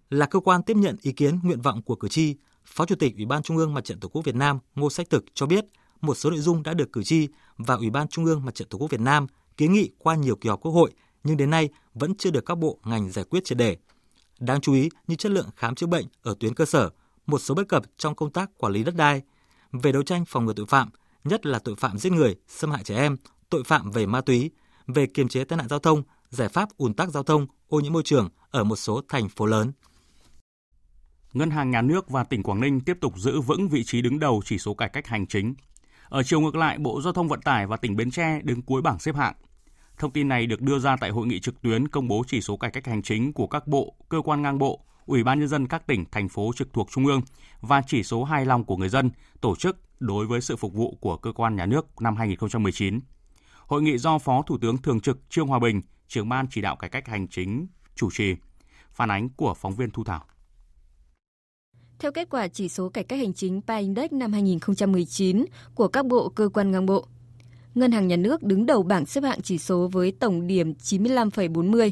[0.10, 2.36] Là cơ quan tiếp nhận ý kiến nguyện vọng của cử tri,
[2.76, 5.10] Phó Chủ tịch Ủy ban Trung ương Mặt trận Tổ quốc Việt Nam Ngô Sách
[5.10, 5.66] Thực cho biết
[6.02, 7.28] một số nội dung đã được cử tri
[7.58, 9.28] và Ủy ban Trung ương Mặt trận Tổ quốc Việt Nam
[9.58, 10.92] kiến nghị qua nhiều kỳ họp Quốc hội
[11.24, 13.78] nhưng đến nay vẫn chưa được các bộ ngành giải quyết triệt đề.
[14.40, 16.90] Đáng chú ý như chất lượng khám chữa bệnh ở tuyến cơ sở,
[17.26, 19.22] một số bất cập trong công tác quản lý đất đai,
[19.72, 20.90] về đấu tranh phòng ngừa tội phạm,
[21.24, 23.18] nhất là tội phạm giết người, xâm hại trẻ em,
[23.50, 24.52] tội phạm về ma túy,
[24.88, 27.94] về kiềm chế tai nạn giao thông, giải pháp ùn tắc giao thông, ô nhiễm
[27.94, 29.72] môi trường ở một số thành phố lớn.
[31.34, 34.20] Ngân hàng Nhà nước và tỉnh Quảng Ninh tiếp tục giữ vững vị trí đứng
[34.20, 35.54] đầu chỉ số cải cách hành chính.
[36.10, 38.82] Ở chiều ngược lại, Bộ Giao thông Vận tải và tỉnh Bến Tre đứng cuối
[38.82, 39.34] bảng xếp hạng.
[39.98, 42.58] Thông tin này được đưa ra tại hội nghị trực tuyến công bố chỉ số
[42.58, 45.68] cải cách hành chính của các bộ, cơ quan ngang bộ, Ủy ban nhân dân
[45.68, 47.22] các tỉnh, thành phố trực thuộc trung ương
[47.62, 50.98] và chỉ số hài lòng của người dân tổ chức đối với sự phục vụ
[51.02, 53.00] của cơ quan nhà nước năm 2019.
[53.68, 56.76] Hội nghị do Phó Thủ tướng Thường trực Trương Hòa Bình, trưởng ban chỉ đạo
[56.76, 58.36] cải cách hành chính chủ trì.
[58.92, 60.26] Phản ánh của phóng viên Thu Thảo.
[62.04, 66.06] Theo kết quả chỉ số cải cách hành chính PA Index năm 2019 của các
[66.06, 67.06] bộ cơ quan ngang bộ,
[67.76, 71.92] Ngân hàng Nhà nước đứng đầu bảng xếp hạng chỉ số với tổng điểm 95,40.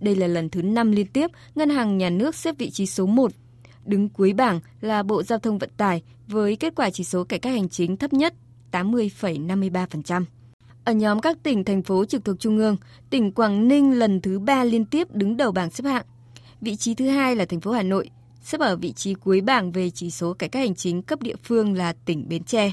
[0.00, 3.06] Đây là lần thứ 5 liên tiếp Ngân hàng Nhà nước xếp vị trí số
[3.06, 3.32] 1.
[3.84, 7.38] Đứng cuối bảng là Bộ Giao thông Vận tải với kết quả chỉ số cải
[7.38, 8.34] cách hành chính thấp nhất
[8.72, 10.24] 80,53%.
[10.84, 12.76] Ở nhóm các tỉnh, thành phố trực thuộc Trung ương,
[13.10, 16.04] tỉnh Quảng Ninh lần thứ ba liên tiếp đứng đầu bảng xếp hạng.
[16.60, 18.10] Vị trí thứ hai là thành phố Hà Nội,
[18.42, 21.36] xếp ở vị trí cuối bảng về chỉ số cải cách hành chính cấp địa
[21.44, 22.72] phương là tỉnh Bến Tre.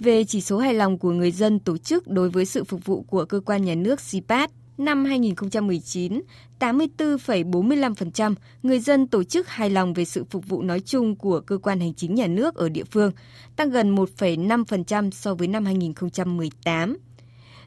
[0.00, 3.02] Về chỉ số hài lòng của người dân tổ chức đối với sự phục vụ
[3.02, 6.22] của cơ quan nhà nước CPAT, năm 2019,
[6.60, 11.58] 84,45% người dân tổ chức hài lòng về sự phục vụ nói chung của cơ
[11.58, 13.12] quan hành chính nhà nước ở địa phương,
[13.56, 16.96] tăng gần 1,5% so với năm 2018.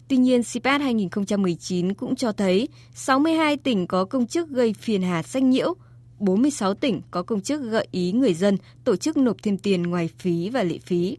[0.08, 5.24] Tuy nhiên, CPAT 2019 cũng cho thấy 62 tỉnh có công chức gây phiền hà
[5.24, 5.76] sách nhiễu,
[6.20, 10.10] 46 tỉnh có công chức gợi ý người dân tổ chức nộp thêm tiền ngoài
[10.20, 11.18] phí và lệ phí.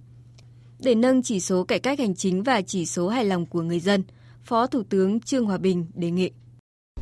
[0.78, 3.80] Để nâng chỉ số cải cách hành chính và chỉ số hài lòng của người
[3.80, 4.02] dân–
[4.48, 6.30] Phó Thủ tướng Trương Hòa Bình đề nghị.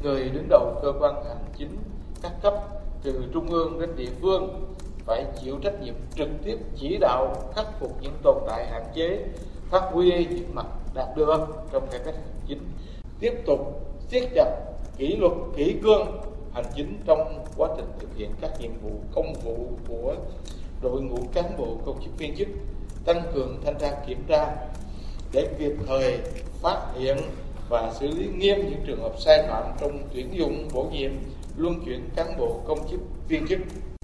[0.03, 1.79] Người đứng đầu cơ quan hành chính
[2.23, 2.55] các cấp
[3.03, 4.75] từ trung ương đến địa phương
[5.07, 9.25] phải chịu trách nhiệm trực tiếp chỉ đạo khắc phục những tồn tại hạn chế,
[9.71, 12.61] phát huy những mặt đạt được trong cải cách hành chính,
[13.21, 13.59] tiếp tục
[14.11, 14.51] siết chặt
[14.99, 16.07] kỷ luật kỷ cương
[16.57, 20.15] hành chính trong quá trình thực hiện các nhiệm vụ, công vụ của
[20.83, 22.49] đội ngũ cán bộ công chức viên chức,
[23.05, 24.57] tăng cường thanh tra kiểm tra
[25.33, 26.19] để kịp thời
[26.63, 27.17] phát hiện
[27.69, 31.11] và xử lý nghiêm những trường hợp sai phạm trong tuyển dụng, bổ nhiệm,
[31.57, 33.59] luân chuyển cán bộ công chức viên chức,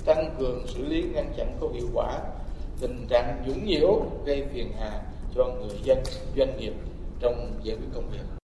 [0.05, 2.19] tăng cường xử lý ngăn chặn có hiệu quả
[2.81, 5.03] tình trạng nhũng nhiễu gây phiền hà
[5.35, 5.99] cho người dân,
[6.37, 6.73] doanh nghiệp
[7.21, 8.42] trong giải quyết công việc.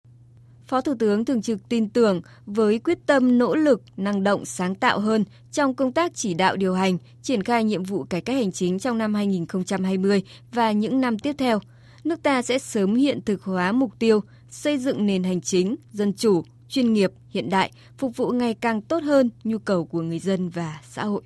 [0.68, 4.74] Phó Thủ tướng Thường trực tin tưởng với quyết tâm nỗ lực, năng động, sáng
[4.74, 8.36] tạo hơn trong công tác chỉ đạo điều hành, triển khai nhiệm vụ cải cách
[8.36, 11.60] hành chính trong năm 2020 và những năm tiếp theo–
[12.06, 16.12] nước ta sẽ sớm hiện thực hóa mục tiêu xây dựng nền hành chính, dân
[16.12, 20.18] chủ, chuyên nghiệp, hiện đại, phục vụ ngày càng tốt hơn nhu cầu của người
[20.18, 21.22] dân và xã hội.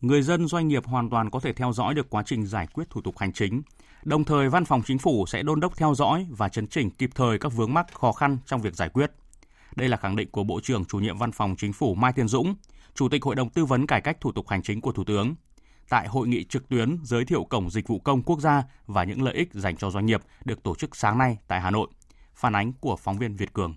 [0.00, 2.90] Người dân doanh nghiệp hoàn toàn có thể theo dõi được quá trình giải quyết
[2.90, 3.62] thủ tục hành chính.
[4.04, 7.10] Đồng thời, Văn phòng Chính phủ sẽ đôn đốc theo dõi và chấn chỉnh kịp
[7.14, 9.12] thời các vướng mắc khó khăn trong việc giải quyết.
[9.76, 12.28] Đây là khẳng định của Bộ trưởng Chủ nhiệm Văn phòng Chính phủ Mai Thiên
[12.28, 12.54] Dũng,
[12.94, 15.34] Chủ tịch Hội đồng Tư vấn Cải cách Thủ tục Hành chính của Thủ tướng,
[15.88, 19.22] tại hội nghị trực tuyến giới thiệu Cổng Dịch vụ Công Quốc gia và những
[19.22, 21.88] lợi ích dành cho doanh nghiệp được tổ chức sáng nay tại Hà Nội.
[22.34, 23.74] Phản ánh của phóng viên Việt Cường.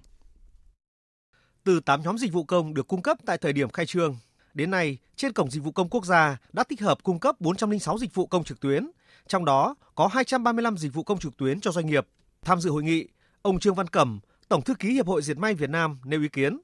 [1.64, 4.18] Từ 8 nhóm dịch vụ công được cung cấp tại thời điểm khai trương,
[4.54, 7.98] đến nay trên Cổng Dịch vụ Công Quốc gia đã tích hợp cung cấp 406
[7.98, 8.88] dịch vụ công trực tuyến,
[9.28, 12.08] trong đó có 235 dịch vụ công trực tuyến cho doanh nghiệp.
[12.44, 13.08] Tham dự hội nghị,
[13.42, 16.28] ông Trương Văn Cẩm, Tổng thư ký Hiệp hội Diệt may Việt Nam nêu ý
[16.28, 16.60] kiến.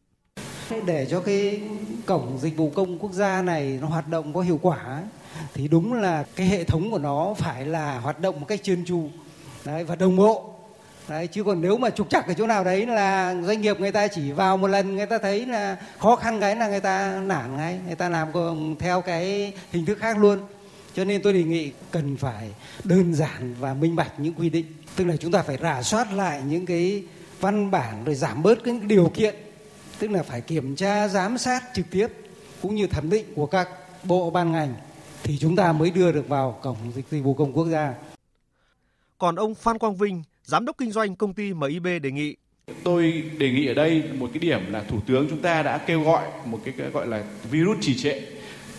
[0.85, 1.61] Để cho cái
[2.05, 5.03] cổng dịch vụ công quốc gia này nó hoạt động có hiệu quả
[5.53, 8.85] thì đúng là cái hệ thống của nó phải là hoạt động một cách chuyên
[8.85, 9.09] chu
[9.65, 10.55] đấy, và đồng bộ
[11.07, 13.91] đấy chứ còn nếu mà trục trặc ở chỗ nào đấy là doanh nghiệp người
[13.91, 17.21] ta chỉ vào một lần người ta thấy là khó khăn cái là người ta
[17.25, 18.27] nản ngay người ta làm
[18.79, 20.39] theo cái hình thức khác luôn
[20.95, 22.51] cho nên tôi đề nghị cần phải
[22.83, 26.13] đơn giản và minh bạch những quy định tức là chúng ta phải rà soát
[26.13, 27.03] lại những cái
[27.39, 29.35] văn bản rồi giảm bớt cái điều kiện
[29.99, 32.07] tức là phải kiểm tra giám sát trực tiếp
[32.61, 33.69] cũng như thẩm định của các
[34.03, 34.73] bộ ban ngành
[35.23, 37.93] thì chúng ta mới đưa được vào cổng dịch vụ công quốc gia.
[39.17, 42.35] Còn ông Phan Quang Vinh, giám đốc kinh doanh công ty MIB đề nghị
[42.83, 46.03] Tôi đề nghị ở đây một cái điểm là Thủ tướng chúng ta đã kêu
[46.03, 48.21] gọi một cái, cái gọi là virus trì trệ.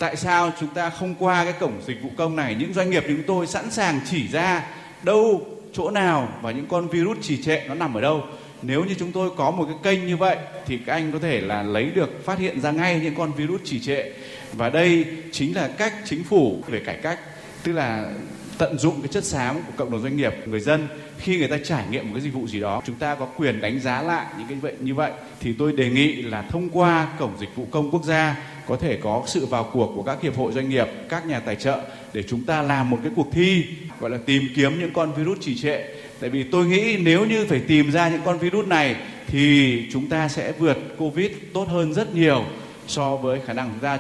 [0.03, 2.55] Tại sao chúng ta không qua cái cổng dịch vụ công này?
[2.55, 4.65] Những doanh nghiệp chúng tôi sẵn sàng chỉ ra
[5.03, 8.25] đâu, chỗ nào và những con virus trì trệ nó nằm ở đâu.
[8.63, 10.37] Nếu như chúng tôi có một cái kênh như vậy
[10.67, 13.61] thì các anh có thể là lấy được phát hiện ra ngay những con virus
[13.65, 14.13] trì trệ.
[14.53, 17.19] Và đây chính là cách chính phủ để cải cách.
[17.63, 18.13] Tức là
[18.59, 20.89] tận dụng cái chất xám của cộng đồng doanh nghiệp người dân.
[21.19, 23.61] Khi người ta trải nghiệm một cái dịch vụ gì đó, chúng ta có quyền
[23.61, 25.13] đánh giá lại những cái vậy, như vậy.
[25.41, 28.37] Thì tôi đề nghị là thông qua cổng dịch vụ công quốc gia,
[28.67, 31.57] có thể có sự vào cuộc của các hiệp hội doanh nghiệp, các nhà tài
[31.57, 31.81] trợ
[32.13, 33.65] để chúng ta làm một cái cuộc thi,
[34.01, 35.83] gọi là tìm kiếm những con virus trì trệ.
[36.21, 40.09] Tại vì tôi nghĩ nếu như phải tìm ra những con virus này, thì chúng
[40.09, 42.45] ta sẽ vượt covid tốt hơn rất nhiều
[42.87, 43.99] so với khả năng chúng ta.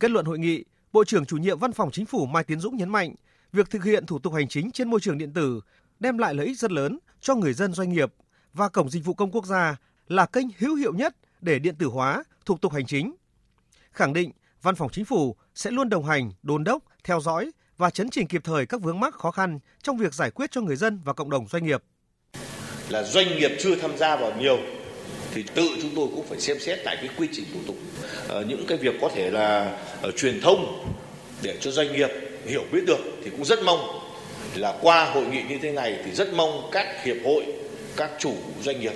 [0.00, 2.76] Kết luận hội nghị, bộ trưởng chủ nhiệm văn phòng chính phủ mai tiến dũng
[2.76, 3.14] nhấn mạnh
[3.54, 5.60] việc thực hiện thủ tục hành chính trên môi trường điện tử
[6.00, 8.14] đem lại lợi ích rất lớn cho người dân doanh nghiệp
[8.52, 9.76] và cổng dịch vụ công quốc gia
[10.08, 13.14] là kênh hữu hiệu nhất để điện tử hóa thủ tục hành chính
[13.92, 14.30] khẳng định
[14.62, 18.26] văn phòng chính phủ sẽ luôn đồng hành, đôn đốc, theo dõi và chấn chỉnh
[18.26, 21.12] kịp thời các vướng mắc khó khăn trong việc giải quyết cho người dân và
[21.12, 21.82] cộng đồng doanh nghiệp.
[22.88, 24.58] Là doanh nghiệp chưa tham gia vào nhiều
[25.34, 27.76] thì tự chúng tôi cũng phải xem xét lại cái quy trình thủ tục.
[28.28, 30.86] Ờ, những cái việc có thể là ở truyền thông
[31.42, 32.10] để cho doanh nghiệp
[32.46, 34.00] hiểu biết được thì cũng rất mong
[34.54, 37.44] là qua hội nghị như thế này thì rất mong các hiệp hội,
[37.96, 38.92] các chủ doanh nghiệp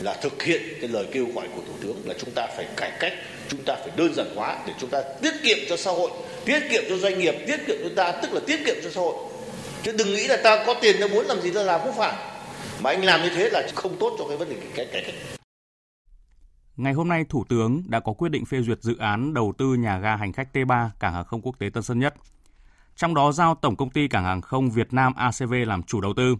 [0.00, 2.92] là thực hiện cái lời kêu gọi của thủ tướng là chúng ta phải cải
[3.00, 3.12] cách
[3.48, 6.10] chúng ta phải đơn giản hóa để chúng ta tiết kiệm cho xã hội
[6.44, 9.00] tiết kiệm cho doanh nghiệp tiết kiệm cho ta tức là tiết kiệm cho xã
[9.00, 9.14] hội.
[9.82, 12.14] Chứ đừng nghĩ là ta có tiền ta muốn làm gì ta làm không phải.
[12.82, 15.14] Mà anh làm như thế là không tốt cho cái vấn đề cải cách
[16.76, 19.66] Ngày hôm nay, Thủ tướng đã có quyết định phê duyệt dự án đầu tư
[19.74, 22.14] nhà ga hành khách T3 Cảng hàng không quốc tế Tân Sơn Nhất.
[23.02, 26.12] Trong đó giao Tổng công ty Cảng hàng không Việt Nam ACV làm chủ đầu
[26.16, 26.36] tư.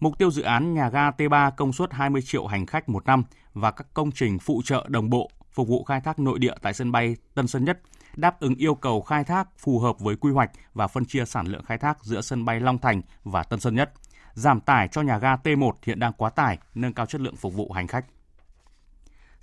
[0.00, 3.24] Mục tiêu dự án nhà ga T3 công suất 20 triệu hành khách một năm
[3.52, 6.74] và các công trình phụ trợ đồng bộ phục vụ khai thác nội địa tại
[6.74, 7.80] sân bay Tân Sơn Nhất,
[8.16, 11.46] đáp ứng yêu cầu khai thác phù hợp với quy hoạch và phân chia sản
[11.46, 13.92] lượng khai thác giữa sân bay Long Thành và Tân Sơn Nhất,
[14.32, 17.54] giảm tải cho nhà ga T1 hiện đang quá tải, nâng cao chất lượng phục
[17.54, 18.04] vụ hành khách.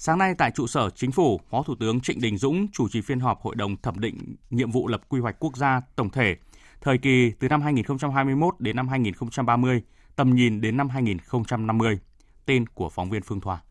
[0.04, 3.02] Sáng nay tại trụ sở Chính phủ, Phó Thủ tướng Trịnh Đình Dũng chủ trì
[3.02, 6.36] phiên họp Hội đồng thẩm định nhiệm vụ lập quy hoạch quốc gia tổng thể
[6.82, 9.82] thời kỳ từ năm 2021 đến năm 2030,
[10.16, 12.00] tầm nhìn đến năm 2050.
[12.46, 13.62] Tên của phóng viên Phương Thoa.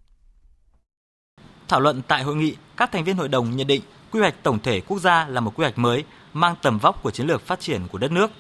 [1.69, 4.59] Thảo luận tại hội nghị, các thành viên hội đồng nhận định quy hoạch tổng
[4.62, 7.61] thể quốc gia là một quy hoạch mới mang tầm vóc của chiến lược phát
[7.61, 8.31] triển của đất nước.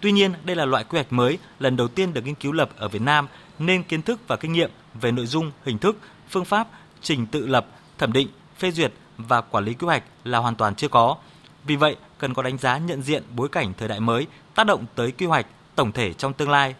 [0.00, 2.70] Tuy nhiên, đây là loại quy hoạch mới lần đầu tiên được nghiên cứu lập
[2.76, 5.96] ở Việt Nam nên kiến thức và kinh nghiệm về nội dung, hình thức,
[6.28, 6.68] phương pháp,
[7.02, 7.66] trình tự lập,
[7.98, 11.16] thẩm định, phê duyệt và quản lý quy hoạch là hoàn toàn chưa có.
[11.64, 14.84] Vì vậy, cần có đánh giá nhận diện bối cảnh thời đại mới tác động
[14.94, 16.74] tới quy hoạch tổng thể trong tương lai.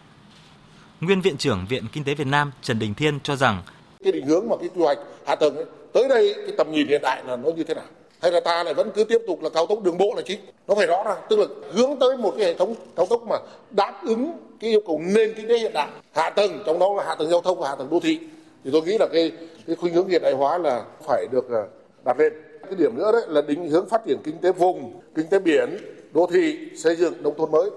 [1.01, 3.61] Nguyên Viện trưởng Viện Kinh tế Việt Nam Trần Đình Thiên cho rằng
[4.03, 6.87] cái định hướng mà cái quy hoạch hạ tầng ấy, tới đây cái tầm nhìn
[6.87, 7.85] hiện đại là nó như thế nào
[8.21, 10.39] hay là ta lại vẫn cứ tiếp tục là cao tốc đường bộ là chính
[10.67, 13.35] nó phải rõ ràng tức là hướng tới một cái hệ thống cao tốc mà
[13.71, 17.03] đáp ứng cái yêu cầu nền kinh tế hiện đại hạ tầng trong đó là
[17.07, 18.19] hạ tầng giao thông và hạ tầng đô thị
[18.63, 19.31] thì tôi nghĩ là cái
[19.67, 21.63] cái khuynh hướng hiện đại hóa là phải được à,
[22.05, 22.33] đặt lên.
[22.63, 25.77] Cái điểm nữa đấy là định hướng phát triển kinh tế vùng kinh tế biển
[26.13, 27.69] đô thị xây dựng nông thôn mới.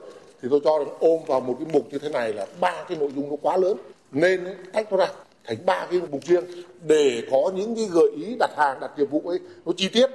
[0.42, 2.98] Thì tôi cho rằng ôm vào một cái mục như thế này là ba cái
[2.98, 3.76] nội dung nó quá lớn.
[4.12, 5.06] Nên tách nó ra
[5.44, 6.44] thành ba cái mục riêng
[6.82, 10.10] để có những cái gợi ý đặt hàng đặt nhiệm vụ ấy nó chi tiết.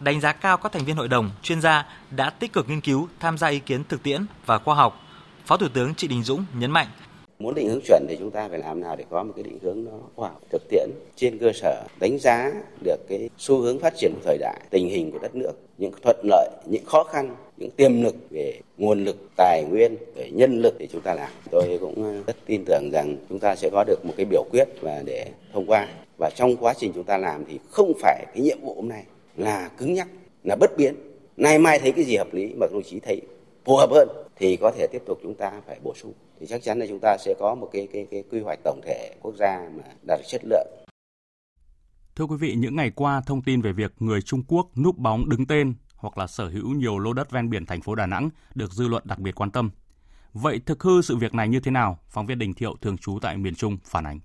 [0.00, 3.08] Đánh giá cao các thành viên hội đồng, chuyên gia đã tích cực nghiên cứu,
[3.20, 5.00] tham gia ý kiến thực tiễn và khoa học.
[5.46, 6.86] Phó Thủ tướng Trịnh Đình Dũng nhấn mạnh
[7.42, 9.58] muốn định hướng chuẩn thì chúng ta phải làm nào để có một cái định
[9.62, 12.52] hướng nó khoa học, thực tiễn, trên cơ sở đánh giá
[12.84, 15.92] được cái xu hướng phát triển của thời đại, tình hình của đất nước, những
[16.02, 20.62] thuận lợi, những khó khăn, những tiềm lực về nguồn lực, tài nguyên, về nhân
[20.62, 21.30] lực để chúng ta làm.
[21.50, 24.44] Tôi cũng ờ, rất tin tưởng rằng chúng ta sẽ có được một cái biểu
[24.50, 25.88] quyết và để thông qua.
[26.18, 29.04] Và trong quá trình chúng ta làm thì không phải cái nhiệm vụ hôm nay
[29.36, 30.08] là cứng nhắc,
[30.44, 30.94] là bất biến.
[31.36, 33.20] Nay mai thấy cái gì hợp lý mà đồng chí thấy
[33.64, 36.62] phù hợp hơn thì có thể tiếp tục chúng ta phải bổ sung thì chắc
[36.62, 39.34] chắn là chúng ta sẽ có một cái cái cái quy hoạch tổng thể quốc
[39.38, 40.66] gia mà đạt chất lượng.
[42.16, 45.28] Thưa quý vị, những ngày qua thông tin về việc người Trung Quốc núp bóng
[45.28, 48.30] đứng tên hoặc là sở hữu nhiều lô đất ven biển thành phố Đà Nẵng
[48.54, 49.70] được dư luận đặc biệt quan tâm.
[50.32, 51.98] Vậy thực hư sự việc này như thế nào?
[52.08, 54.20] Phóng viên Đình Thiệu thường trú tại miền Trung phản ánh.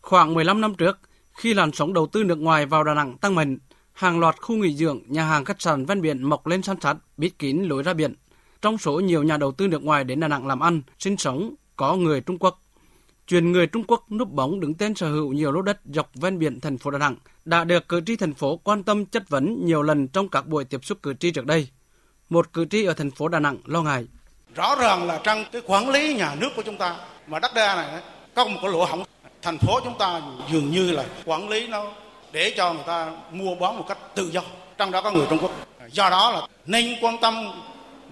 [0.00, 0.98] Khoảng 15 năm trước,
[1.32, 3.58] khi làn sóng đầu tư nước ngoài vào Đà Nẵng tăng mạnh,
[3.92, 6.96] hàng loạt khu nghỉ dưỡng, nhà hàng khách sạn ven biển mọc lên san sát,
[7.16, 8.14] bít kín lối ra biển.
[8.62, 11.54] Trong số nhiều nhà đầu tư nước ngoài đến Đà Nẵng làm ăn, sinh sống
[11.76, 12.58] có người Trung Quốc.
[13.26, 16.38] Truyền người Trung Quốc núp bóng đứng tên sở hữu nhiều lô đất dọc ven
[16.38, 19.66] biển thành phố Đà Nẵng đã được cử tri thành phố quan tâm chất vấn
[19.66, 21.68] nhiều lần trong các buổi tiếp xúc cử tri trước đây.
[22.30, 24.06] Một cử tri ở thành phố Đà Nẵng lo ngại.
[24.54, 26.96] Rõ ràng là trong cái quản lý nhà nước của chúng ta
[27.26, 28.02] mà đất đai này
[28.34, 29.02] có một cái lỗ hỏng
[29.42, 30.20] thành phố chúng ta
[30.52, 31.92] dường như là quản lý nó
[32.32, 34.42] để cho người ta mua bán một cách tự do
[34.78, 35.52] trong đó có người Trung Quốc
[35.92, 37.34] do đó là nên quan tâm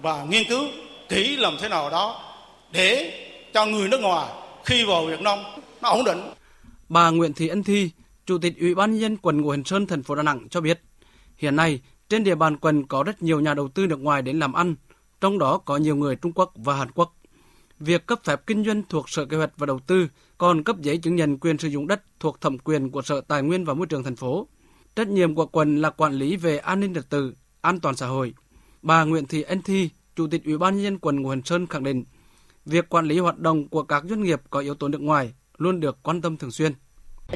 [0.01, 0.65] và nghiên cứu
[1.09, 2.33] kỹ làm thế nào đó
[2.71, 3.13] để
[3.53, 4.33] cho người nước ngoài
[4.65, 5.39] khi vào Việt Nam
[5.81, 6.21] nó ổn định.
[6.89, 7.89] Bà Nguyễn Thị Ân Thi,
[8.25, 10.61] Chủ tịch Ủy ban nhân dân quận Ngũ Hành Sơn, thành phố Đà Nẵng cho
[10.61, 10.81] biết,
[11.37, 14.39] hiện nay trên địa bàn quận có rất nhiều nhà đầu tư nước ngoài đến
[14.39, 14.75] làm ăn,
[15.21, 17.15] trong đó có nhiều người Trung Quốc và Hàn Quốc.
[17.79, 20.97] Việc cấp phép kinh doanh thuộc Sở Kế hoạch và Đầu tư, còn cấp giấy
[20.97, 23.87] chứng nhận quyền sử dụng đất thuộc thẩm quyền của Sở Tài nguyên và Môi
[23.87, 24.47] trường thành phố.
[24.95, 28.07] Trách nhiệm của quận là quản lý về an ninh trật tự, an toàn xã
[28.07, 28.33] hội.
[28.81, 31.83] Bà Nguyễn Thị Ân Thi, Chủ tịch Ủy ban nhân dân quận Nguồn Sơn khẳng
[31.83, 32.03] định,
[32.65, 35.79] việc quản lý hoạt động của các doanh nghiệp có yếu tố nước ngoài luôn
[35.79, 36.71] được quan tâm thường xuyên.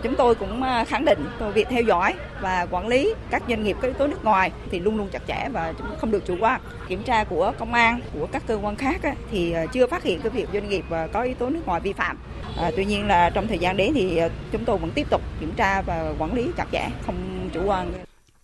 [0.03, 3.77] Chúng tôi cũng à, khẳng định việc theo dõi và quản lý các doanh nghiệp
[3.81, 6.35] có yếu tố nước ngoài thì luôn luôn chặt chẽ và chúng không được chủ
[6.39, 6.61] quan.
[6.87, 10.19] Kiểm tra của công an, của các cơ quan khác thì à, chưa phát hiện
[10.21, 12.17] cái việc doanh nghiệp à, có yếu tố nước ngoài vi phạm.
[12.57, 14.19] À, tuy nhiên là trong thời gian đến thì
[14.51, 17.93] chúng tôi vẫn tiếp tục kiểm tra và quản lý chặt chẽ, không chủ quan.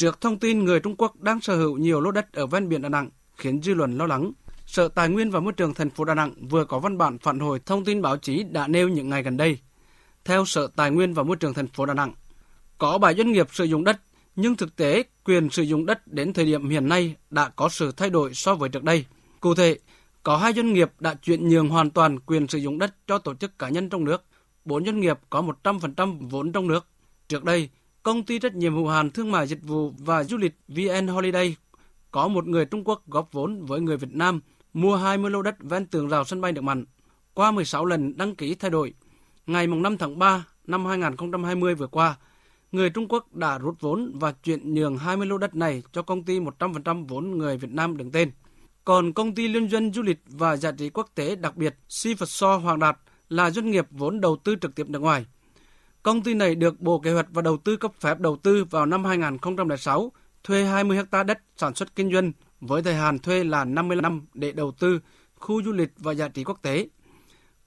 [0.02, 2.82] Trước thông tin người Trung Quốc đang sở hữu nhiều lô đất ở ven biển
[2.82, 4.32] Đà Nẵng khiến dư luận lo lắng.
[4.66, 7.40] Sở Tài nguyên và Môi trường thành phố Đà Nẵng vừa có văn bản phản
[7.40, 9.60] hồi thông tin báo chí đã nêu những ngày gần đây.
[10.26, 12.14] Theo Sở Tài nguyên và Môi trường thành phố Đà Nẵng,
[12.78, 14.02] có bài doanh nghiệp sử dụng đất,
[14.36, 17.92] nhưng thực tế quyền sử dụng đất đến thời điểm hiện nay đã có sự
[17.92, 19.06] thay đổi so với trước đây.
[19.40, 19.80] Cụ thể,
[20.24, 23.34] có hai doanh nghiệp đã chuyển nhượng hoàn toàn quyền sử dụng đất cho tổ
[23.34, 24.24] chức cá nhân trong nước.
[24.66, 26.88] Bốn doanh nghiệp có 100% vốn trong nước.
[27.28, 27.70] Trước đây,
[28.04, 31.56] công ty trách nhiệm hữu hạn thương mại dịch vụ và du lịch VN Holiday
[32.12, 34.40] có một người Trung Quốc góp vốn với người Việt Nam
[34.74, 36.86] mua 20 lô đất ven tường rào sân bay nước mặn.
[37.34, 38.94] Qua 16 lần đăng ký thay đổi,
[39.48, 42.16] ngày 5 tháng 3 năm 2020 vừa qua,
[42.72, 46.24] người Trung Quốc đã rút vốn và chuyển nhường 20 lô đất này cho công
[46.24, 48.32] ty 100% vốn người Việt Nam đứng tên.
[48.86, 52.60] Còn công ty liên doanh du lịch và giá trị quốc tế đặc biệt Sifso
[52.60, 52.98] Hoàng Đạt
[53.30, 55.26] là doanh nghiệp vốn đầu tư trực tiếp nước ngoài.
[56.04, 58.86] Công ty này được Bộ Kế hoạch và Đầu tư cấp phép đầu tư vào
[58.86, 60.12] năm 2006
[60.44, 64.26] thuê 20 ha đất sản xuất kinh doanh với thời hạn thuê là 50 năm
[64.34, 65.00] để đầu tư
[65.36, 66.88] khu du lịch và giá trị quốc tế.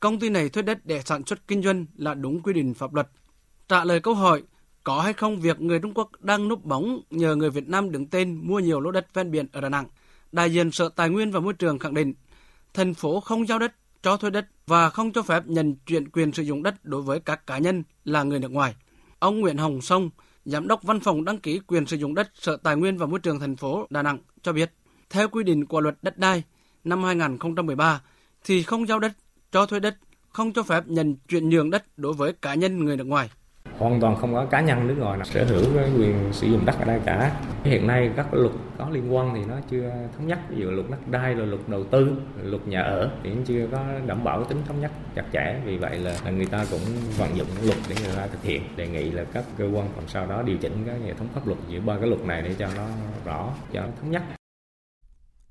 [0.01, 2.95] Công ty này thuê đất để sản xuất kinh doanh là đúng quy định pháp
[2.95, 3.09] luật.
[3.69, 4.43] Trả lời câu hỏi
[4.85, 8.07] có hay không việc người Trung Quốc đang núp bóng nhờ người Việt Nam đứng
[8.07, 9.87] tên mua nhiều lô đất ven biển ở Đà Nẵng,
[10.33, 12.15] đại diện Sở Tài nguyên và Môi trường khẳng định
[12.75, 16.33] thành phố không giao đất, cho thuê đất và không cho phép nhận chuyển quyền
[16.33, 18.75] sử dụng đất đối với các cá nhân là người nước ngoài.
[19.19, 20.11] Ông Nguyễn Hồng Sông,
[20.45, 23.21] Giám đốc Văn phòng đăng ký quyền sử dụng đất Sở Tài nguyên và Môi
[23.21, 24.73] trường thành phố Đà Nẵng cho biết,
[25.11, 26.43] theo quy định của luật đất đai
[26.85, 28.03] năm 2013
[28.45, 29.13] thì không giao đất,
[29.53, 29.97] cho thuê đất,
[30.29, 33.31] không cho phép nhận chuyển nhượng đất đối với cá nhân người nước ngoài
[33.79, 35.25] hoàn toàn không có cá nhân nước ngoài nào.
[35.25, 37.41] Sở hữu cái quyền sử dụng đất ở đây cả.
[37.65, 40.39] Hiện nay các luật có liên quan thì nó chưa thống nhất.
[40.49, 43.85] Ví dụ luật đất đai, rồi luật đầu tư luật nhà ở thì chưa có
[44.07, 45.61] đảm bảo tính thống nhất chặt chẽ.
[45.65, 46.81] Vì vậy là người ta cũng
[47.19, 48.63] vận dụng luật để người ta thực hiện.
[48.77, 51.47] Đề nghị là các cơ quan còn sau đó điều chỉnh cái hệ thống pháp
[51.47, 52.87] luật giữa ba cái luật này để cho nó
[53.25, 54.23] rõ, cho nó thống nhất.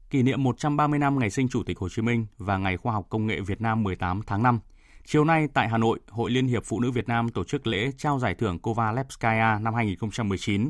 [0.09, 3.05] Kỷ niệm 130 năm ngày sinh Chủ tịch Hồ Chí Minh và Ngày Khoa học
[3.09, 4.59] Công nghệ Việt Nam 18 tháng 5.
[5.05, 7.91] Chiều nay tại Hà Nội, Hội Liên hiệp Phụ nữ Việt Nam tổ chức lễ
[7.97, 10.69] trao giải thưởng Kovalevskaya năm 2019.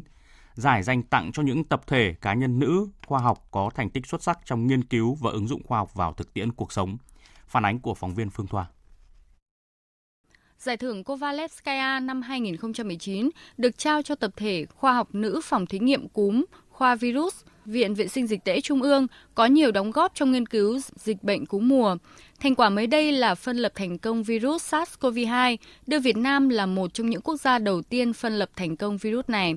[0.54, 4.06] Giải dành tặng cho những tập thể cá nhân nữ khoa học có thành tích
[4.06, 6.98] xuất sắc trong nghiên cứu và ứng dụng khoa học vào thực tiễn cuộc sống.
[7.48, 8.66] Phản ánh của phóng viên Phương Thoa.
[10.58, 15.80] Giải thưởng Kovalevskaya năm 2019 được trao cho tập thể khoa học nữ phòng thí
[15.80, 20.16] nghiệm cúm, khoa virus, Viện Vệ sinh Dịch tễ Trung ương có nhiều đóng góp
[20.16, 21.96] trong nghiên cứu dịch bệnh cúm mùa.
[22.40, 26.66] Thành quả mới đây là phân lập thành công virus SARS-CoV-2, đưa Việt Nam là
[26.66, 29.56] một trong những quốc gia đầu tiên phân lập thành công virus này.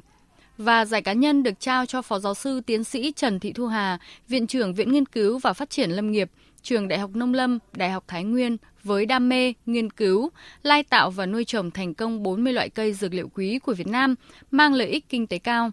[0.59, 3.67] Và giải cá nhân được trao cho Phó Giáo sư Tiến sĩ Trần Thị Thu
[3.67, 6.31] Hà, Viện trưởng Viện Nghiên cứu và Phát triển Lâm nghiệp,
[6.63, 10.31] Trường Đại học Nông Lâm, Đại học Thái Nguyên với đam mê, nghiên cứu,
[10.63, 13.87] lai tạo và nuôi trồng thành công 40 loại cây dược liệu quý của Việt
[13.87, 14.15] Nam,
[14.51, 15.71] mang lợi ích kinh tế cao.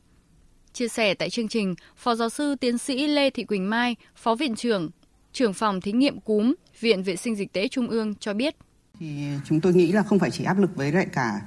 [0.73, 4.35] Chia sẻ tại chương trình, Phó Giáo sư Tiến sĩ Lê Thị Quỳnh Mai, Phó
[4.35, 4.89] Viện trưởng,
[5.33, 8.55] trưởng phòng thí nghiệm cúm, Viện Vệ sinh Dịch tễ Trung ương cho biết.
[8.99, 11.41] Thì chúng tôi nghĩ là không phải chỉ áp lực với lại cả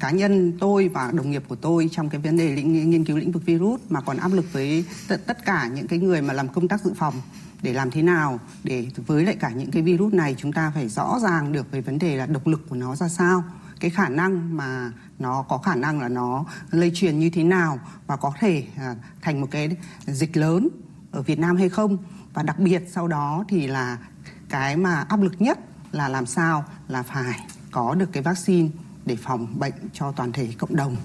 [0.00, 3.16] cá nhân tôi và đồng nghiệp của tôi trong cái vấn đề lĩnh, nghiên cứu
[3.16, 6.34] lĩnh vực virus mà còn áp lực với t- tất cả những cái người mà
[6.34, 7.14] làm công tác dự phòng
[7.62, 10.88] để làm thế nào để với lại cả những cái virus này chúng ta phải
[10.88, 13.44] rõ ràng được về vấn đề là độc lực của nó ra sao
[13.82, 17.78] cái khả năng mà nó có khả năng là nó lây truyền như thế nào
[18.06, 19.70] và có thể à, thành một cái
[20.06, 20.68] dịch lớn
[21.12, 21.98] ở Việt Nam hay không
[22.34, 23.98] và đặc biệt sau đó thì là
[24.48, 25.58] cái mà áp lực nhất
[25.92, 27.40] là làm sao là phải
[27.70, 28.68] có được cái vaccine
[29.04, 30.96] để phòng bệnh cho toàn thể cộng đồng.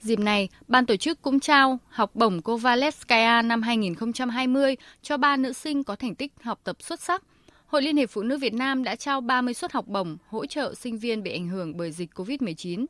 [0.00, 5.52] Dịp này, ban tổ chức cũng trao học bổng Kovalevskaya năm 2020 cho ba nữ
[5.52, 7.22] sinh có thành tích học tập xuất sắc.
[7.66, 10.74] Hội Liên hiệp Phụ nữ Việt Nam đã trao 30 suất học bổng hỗ trợ
[10.74, 12.86] sinh viên bị ảnh hưởng bởi dịch COVID-19.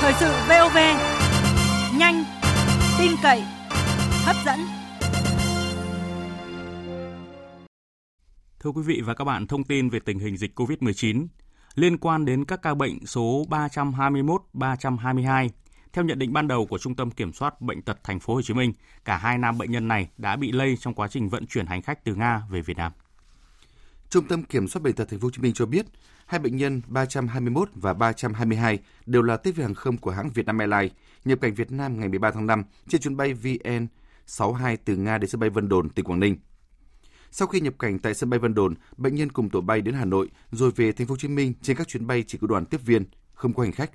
[0.00, 0.76] Thời sự VOV,
[1.98, 2.24] nhanh,
[2.98, 3.42] tin cậy,
[4.24, 4.58] hấp dẫn.
[8.60, 11.26] Thưa quý vị và các bạn, thông tin về tình hình dịch COVID-19
[11.74, 15.50] liên quan đến các ca bệnh số 321, 322.
[15.92, 18.42] Theo nhận định ban đầu của Trung tâm Kiểm soát Bệnh tật Thành phố Hồ
[18.42, 18.72] Chí Minh,
[19.04, 21.82] cả hai nam bệnh nhân này đã bị lây trong quá trình vận chuyển hành
[21.82, 22.92] khách từ Nga về Việt Nam.
[24.10, 25.86] Trung tâm Kiểm soát Bệnh tật Thành phố Hồ Chí Minh cho biết,
[26.26, 30.58] hai bệnh nhân 321 và 322 đều là tiếp viên hàng không của hãng Vietnam
[30.58, 30.92] Airlines
[31.24, 33.86] nhập cảnh Việt Nam ngày 13 tháng 5 trên chuyến bay VN
[34.26, 36.36] 62 từ Nga đến sân bay Vân Đồn, tỉnh Quảng Ninh.
[37.30, 39.94] Sau khi nhập cảnh tại sân bay Vân Đồn, bệnh nhân cùng tổ bay đến
[39.94, 42.46] Hà Nội rồi về thành phố Hồ Chí Minh trên các chuyến bay chỉ có
[42.46, 43.90] đoàn tiếp viên, không có hành khách.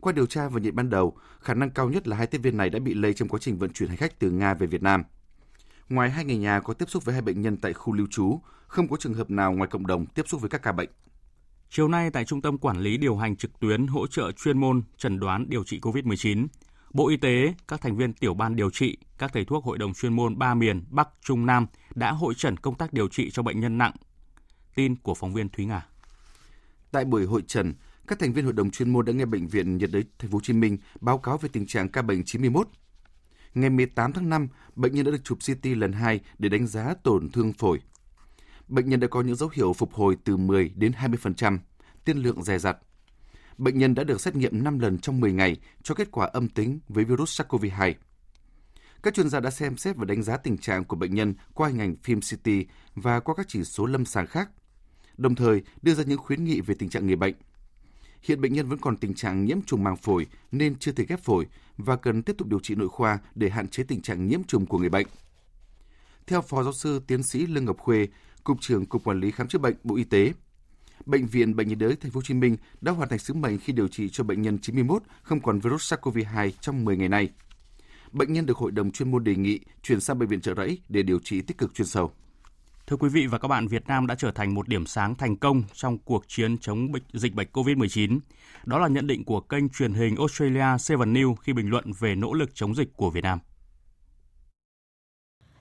[0.00, 2.56] Qua điều tra và nhận ban đầu, khả năng cao nhất là hai tiếp viên
[2.56, 4.82] này đã bị lây trong quá trình vận chuyển hành khách từ Nga về Việt
[4.82, 5.02] Nam.
[5.88, 8.40] Ngoài hai người nhà có tiếp xúc với hai bệnh nhân tại khu lưu trú,
[8.66, 10.88] không có trường hợp nào ngoài cộng đồng tiếp xúc với các ca bệnh.
[11.70, 14.82] Chiều nay tại Trung tâm Quản lý điều hành trực tuyến hỗ trợ chuyên môn
[14.96, 16.46] chẩn đoán điều trị COVID-19,
[16.92, 19.94] Bộ Y tế, các thành viên tiểu ban điều trị, các thầy thuốc hội đồng
[19.94, 23.42] chuyên môn ba miền Bắc, Trung, Nam đã hội trần công tác điều trị cho
[23.42, 23.92] bệnh nhân nặng.
[24.74, 25.86] Tin của phóng viên Thúy Nga.
[26.90, 27.74] Tại buổi hội trần,
[28.08, 30.36] các thành viên hội đồng chuyên môn đã nghe bệnh viện nhiệt đới Thành phố
[30.36, 32.68] Hồ Chí Minh báo cáo về tình trạng ca bệnh 91.
[33.54, 36.94] Ngày 18 tháng 5, bệnh nhân đã được chụp CT lần 2 để đánh giá
[37.02, 37.80] tổn thương phổi.
[38.68, 41.58] Bệnh nhân đã có những dấu hiệu phục hồi từ 10 đến 20%,
[42.04, 42.76] tiên lượng dè dặt.
[43.58, 46.48] Bệnh nhân đã được xét nghiệm 5 lần trong 10 ngày cho kết quả âm
[46.48, 47.94] tính với virus SARS-CoV-2.
[49.02, 51.68] Các chuyên gia đã xem xét và đánh giá tình trạng của bệnh nhân qua
[51.68, 52.50] hình ảnh phim CT
[52.94, 54.50] và qua các chỉ số lâm sàng khác,
[55.16, 57.34] đồng thời đưa ra những khuyến nghị về tình trạng người bệnh.
[58.22, 61.20] Hiện bệnh nhân vẫn còn tình trạng nhiễm trùng màng phổi nên chưa thể ghép
[61.20, 64.44] phổi và cần tiếp tục điều trị nội khoa để hạn chế tình trạng nhiễm
[64.44, 65.06] trùng của người bệnh.
[66.26, 68.08] Theo Phó Giáo sư Tiến sĩ Lương Ngọc Khuê,
[68.44, 70.32] Cục trưởng Cục Quản lý Khám chữa bệnh Bộ Y tế,
[71.06, 73.58] Bệnh viện Bệnh nhiệt đới Thành phố Hồ Chí Minh đã hoàn thành sứ mệnh
[73.58, 77.28] khi điều trị cho bệnh nhân 91 không còn virus SARS-CoV-2 trong 10 ngày nay.
[78.12, 80.78] Bệnh nhân được hội đồng chuyên môn đề nghị chuyển sang bệnh viện Trợ Rẫy
[80.88, 82.12] để điều trị tích cực chuyên sâu.
[82.88, 85.36] Thưa quý vị và các bạn, Việt Nam đã trở thành một điểm sáng thành
[85.36, 88.18] công trong cuộc chiến chống bệnh, dịch bệnh COVID-19.
[88.64, 92.14] Đó là nhận định của kênh truyền hình Australia 7 News khi bình luận về
[92.14, 93.38] nỗ lực chống dịch của Việt Nam.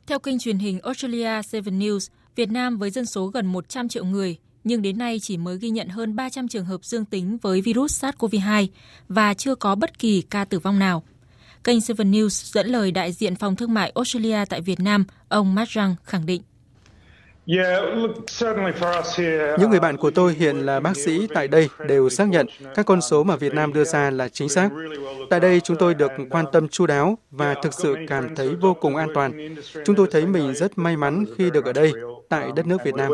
[0.08, 4.06] Theo kênh truyền hình Australia 7 News, Việt Nam với dân số gần 100 triệu
[4.06, 7.62] người, nhưng đến nay chỉ mới ghi nhận hơn 300 trường hợp dương tính với
[7.62, 8.68] virus SARS-CoV-2
[9.10, 11.04] và chưa có bất kỳ ca tử vong nào.
[11.64, 15.56] Kênh 7 News dẫn lời đại diện phòng thương mại Australia tại Việt Nam, ông
[15.56, 16.42] Matt Rang khẳng định.
[19.60, 22.86] Những người bạn của tôi hiện là bác sĩ tại đây đều xác nhận các
[22.86, 24.70] con số mà Việt Nam đưa ra là chính xác.
[25.30, 28.74] Tại đây chúng tôi được quan tâm chu đáo và thực sự cảm thấy vô
[28.74, 29.56] cùng an toàn.
[29.86, 31.94] Chúng tôi thấy mình rất may mắn khi được ở đây,
[32.30, 33.12] tại đất nước Việt Nam.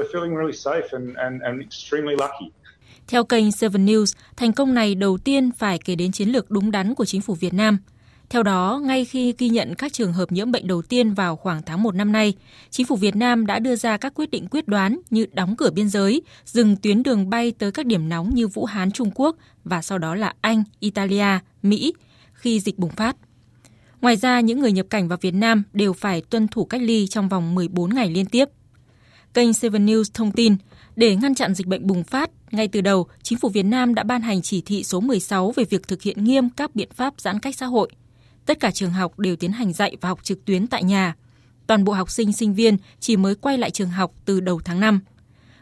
[3.07, 6.71] Theo kênh 7 News, thành công này đầu tiên phải kể đến chiến lược đúng
[6.71, 7.77] đắn của chính phủ Việt Nam–
[8.33, 11.61] theo đó, ngay khi ghi nhận các trường hợp nhiễm bệnh đầu tiên vào khoảng
[11.61, 12.33] tháng 1 năm nay,
[12.69, 15.69] chính phủ Việt Nam đã đưa ra các quyết định quyết đoán như đóng cửa
[15.71, 19.35] biên giới, dừng tuyến đường bay tới các điểm nóng như Vũ Hán, Trung Quốc
[19.63, 21.93] và sau đó là Anh, Italia, Mỹ
[22.33, 23.15] khi dịch bùng phát.
[24.01, 27.07] Ngoài ra, những người nhập cảnh vào Việt Nam đều phải tuân thủ cách ly
[27.07, 28.49] trong vòng 14 ngày liên tiếp.
[29.33, 30.55] Kênh 7 News thông tin,
[30.95, 34.03] Để ngăn chặn dịch bệnh bùng phát, ngay từ đầu, chính phủ Việt Nam đã
[34.03, 37.39] ban hành chỉ thị số 16 về việc thực hiện nghiêm các biện pháp giãn
[37.39, 37.89] cách xã hội.
[38.45, 41.15] Tất cả trường học đều tiến hành dạy và học trực tuyến tại nhà.
[41.67, 44.79] Toàn bộ học sinh, sinh viên chỉ mới quay lại trường học từ đầu tháng
[44.79, 44.99] 5.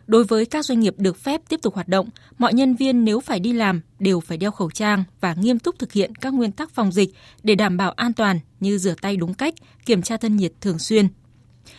[0.08, 3.20] Đối với các doanh nghiệp được phép tiếp tục hoạt động, mọi nhân viên nếu
[3.20, 6.52] phải đi làm đều phải đeo khẩu trang và nghiêm túc thực hiện các nguyên
[6.52, 7.10] tắc phòng dịch
[7.44, 9.54] để đảm bảo an toàn như rửa tay đúng cách,
[9.86, 11.08] kiểm tra thân nhiệt thường xuyên.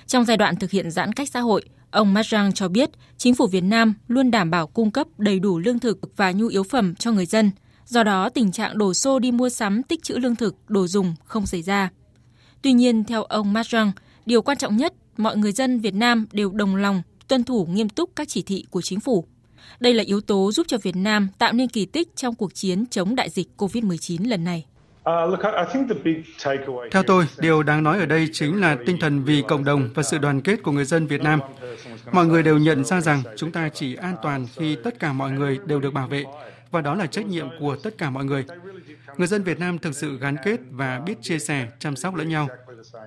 [0.07, 3.47] Trong giai đoạn thực hiện giãn cách xã hội, ông Marjang cho biết chính phủ
[3.47, 6.95] Việt Nam luôn đảm bảo cung cấp đầy đủ lương thực và nhu yếu phẩm
[6.95, 7.51] cho người dân.
[7.87, 11.15] Do đó, tình trạng đổ xô đi mua sắm tích trữ lương thực, đồ dùng
[11.25, 11.91] không xảy ra.
[12.63, 13.93] Tuy nhiên, theo ông Majang,
[14.27, 17.89] điều quan trọng nhất, mọi người dân Việt Nam đều đồng lòng tuân thủ nghiêm
[17.89, 19.25] túc các chỉ thị của chính phủ.
[19.81, 22.85] Đây là yếu tố giúp cho Việt Nam tạo nên kỳ tích trong cuộc chiến
[22.91, 24.65] chống đại dịch COVID-19 lần này.
[26.91, 30.03] Theo tôi, điều đáng nói ở đây chính là tinh thần vì cộng đồng và
[30.03, 31.41] sự đoàn kết của người dân Việt Nam.
[32.13, 35.31] Mọi người đều nhận ra rằng chúng ta chỉ an toàn khi tất cả mọi
[35.31, 36.25] người đều được bảo vệ,
[36.73, 38.45] và đó là trách nhiệm của tất cả mọi người.
[39.17, 42.29] Người dân Việt Nam thực sự gắn kết và biết chia sẻ, chăm sóc lẫn
[42.29, 42.49] nhau.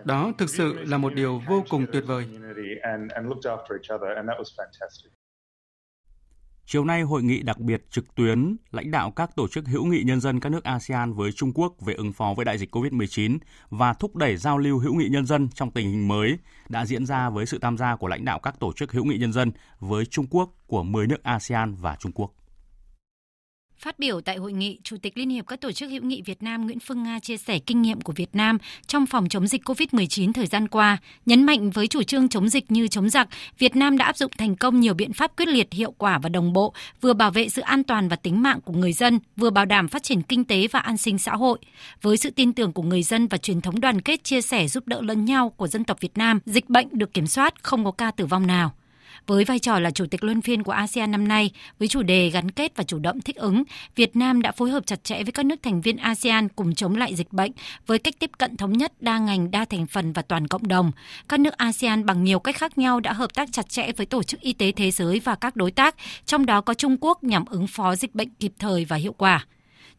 [0.04, 2.26] Đó thực sự là một điều vô cùng tuyệt vời.
[6.68, 10.04] Chiều nay, hội nghị đặc biệt trực tuyến lãnh đạo các tổ chức hữu nghị
[10.04, 13.38] nhân dân các nước ASEAN với Trung Quốc về ứng phó với đại dịch COVID-19
[13.70, 16.38] và thúc đẩy giao lưu hữu nghị nhân dân trong tình hình mới
[16.70, 19.18] đã diễn ra với sự tham gia của lãnh đạo các tổ chức hữu nghị
[19.18, 22.34] nhân dân với Trung Quốc của 10 nước ASEAN và Trung Quốc.
[23.80, 26.44] Phát biểu tại hội nghị, Chủ tịch Liên hiệp các tổ chức hữu nghị Việt
[26.44, 28.58] Nam Nguyễn Phương Nga chia sẻ kinh nghiệm của Việt Nam
[28.88, 32.72] trong phòng chống dịch COVID-19 thời gian qua, nhấn mạnh với chủ trương chống dịch
[32.72, 35.74] như chống giặc, Việt Nam đã áp dụng thành công nhiều biện pháp quyết liệt,
[35.74, 38.74] hiệu quả và đồng bộ, vừa bảo vệ sự an toàn và tính mạng của
[38.74, 41.60] người dân, vừa bảo đảm phát triển kinh tế và an sinh xã hội.
[42.02, 44.88] Với sự tin tưởng của người dân và truyền thống đoàn kết chia sẻ giúp
[44.88, 47.92] đỡ lẫn nhau của dân tộc Việt Nam, dịch bệnh được kiểm soát, không có
[47.92, 48.74] ca tử vong nào.
[49.28, 52.30] Với vai trò là chủ tịch luân phiên của ASEAN năm nay, với chủ đề
[52.30, 53.64] gắn kết và chủ động thích ứng,
[53.96, 56.96] Việt Nam đã phối hợp chặt chẽ với các nước thành viên ASEAN cùng chống
[56.96, 57.52] lại dịch bệnh
[57.88, 60.92] với cách tiếp cận thống nhất đa ngành, đa thành phần và toàn cộng đồng.
[61.30, 64.24] Các nước ASEAN bằng nhiều cách khác nhau đã hợp tác chặt chẽ với Tổ
[64.24, 65.96] chức Y tế Thế giới và các đối tác,
[66.26, 69.46] trong đó có Trung Quốc nhằm ứng phó dịch bệnh kịp thời và hiệu quả.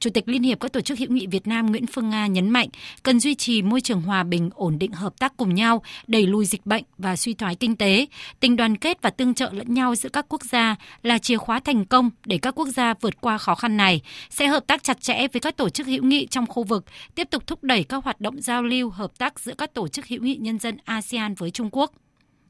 [0.01, 2.51] Chủ tịch Liên hiệp các tổ chức hữu nghị Việt Nam Nguyễn Phương Nga nhấn
[2.51, 2.69] mạnh
[3.03, 6.47] cần duy trì môi trường hòa bình, ổn định hợp tác cùng nhau, đẩy lùi
[6.47, 8.07] dịch bệnh và suy thoái kinh tế.
[8.41, 11.61] Tình đoàn kết và tương trợ lẫn nhau giữa các quốc gia là chìa khóa
[11.61, 14.01] thành công để các quốc gia vượt qua khó khăn này.
[14.31, 16.85] Sẽ hợp tác chặt chẽ với các tổ chức hữu nghị trong khu vực,
[17.15, 20.07] tiếp tục thúc đẩy các hoạt động giao lưu, hợp tác giữa các tổ chức
[20.07, 21.93] hữu nghị nhân dân ASEAN với Trung Quốc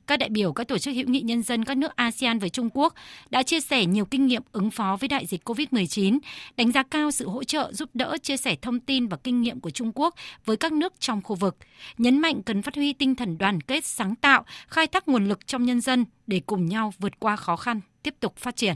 [0.07, 2.69] các đại biểu các tổ chức hữu nghị nhân dân các nước ASEAN với Trung
[2.75, 2.95] Quốc
[3.31, 6.19] đã chia sẻ nhiều kinh nghiệm ứng phó với đại dịch COVID-19,
[6.57, 9.61] đánh giá cao sự hỗ trợ giúp đỡ chia sẻ thông tin và kinh nghiệm
[9.61, 11.57] của Trung Quốc với các nước trong khu vực,
[11.99, 15.47] nhấn mạnh cần phát huy tinh thần đoàn kết sáng tạo, khai thác nguồn lực
[15.47, 18.75] trong nhân dân để cùng nhau vượt qua khó khăn, tiếp tục phát triển.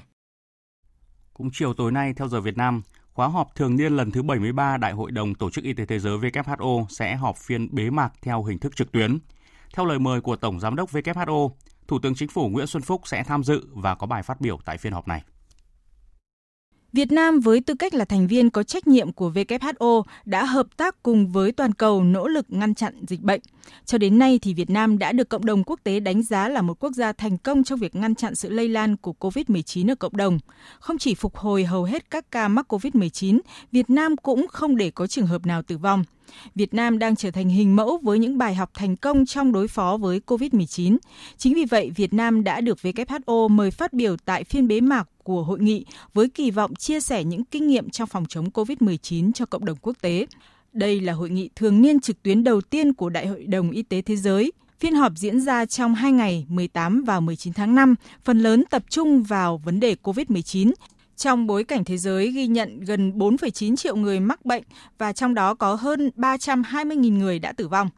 [1.35, 4.77] Cũng chiều tối nay theo giờ Việt Nam, khóa họp thường niên lần thứ 73
[4.77, 8.13] Đại hội đồng Tổ chức Y tế Thế giới WHO sẽ họp phiên bế mạc
[8.23, 9.19] theo hình thức trực tuyến.
[9.73, 11.51] Theo lời mời của Tổng Giám đốc WHO,
[11.89, 14.59] Thủ tướng Chính phủ Nguyễn Xuân Phúc sẽ tham dự và có bài phát biểu
[14.65, 15.23] tại phiên họp này.
[16.93, 20.67] Việt Nam với tư cách là thành viên có trách nhiệm của WHO đã hợp
[20.77, 23.41] tác cùng với toàn cầu nỗ lực ngăn chặn dịch bệnh.
[23.85, 26.63] Cho đến nay thì Việt Nam đã được cộng đồng quốc tế đánh giá là
[26.63, 29.95] một quốc gia thành công trong việc ngăn chặn sự lây lan của COVID-19 ở
[29.95, 30.39] cộng đồng.
[30.81, 33.41] Không chỉ phục hồi hầu hết các ca mắc COVID-19,
[33.73, 36.05] Việt Nam cũng không để có trường hợp nào tử vong.
[36.55, 39.69] Việt Nam đang trở thành hình mẫu với những bài học thành công trong đối
[39.69, 40.97] phó với COVID-19.
[41.37, 45.09] Chính vì vậy, Việt Nam đã được WHO mời phát biểu tại phiên bế mạc
[45.25, 49.33] của hội nghị với kỳ vọng chia sẻ những kinh nghiệm trong phòng chống COVID-19
[49.33, 50.27] cho cộng đồng quốc tế.
[50.73, 53.83] Đây là hội nghị thường niên trực tuyến đầu tiên của Đại hội đồng Y
[53.83, 54.53] tế Thế giới.
[54.81, 58.83] Phiên họp diễn ra trong hai ngày 18 và 19 tháng 5, phần lớn tập
[58.89, 60.73] trung vào vấn đề COVID-19,
[61.21, 64.63] trong bối cảnh thế giới ghi nhận gần 4,9 triệu người mắc bệnh
[64.99, 67.91] và trong đó có hơn 320.000 người đã tử vong.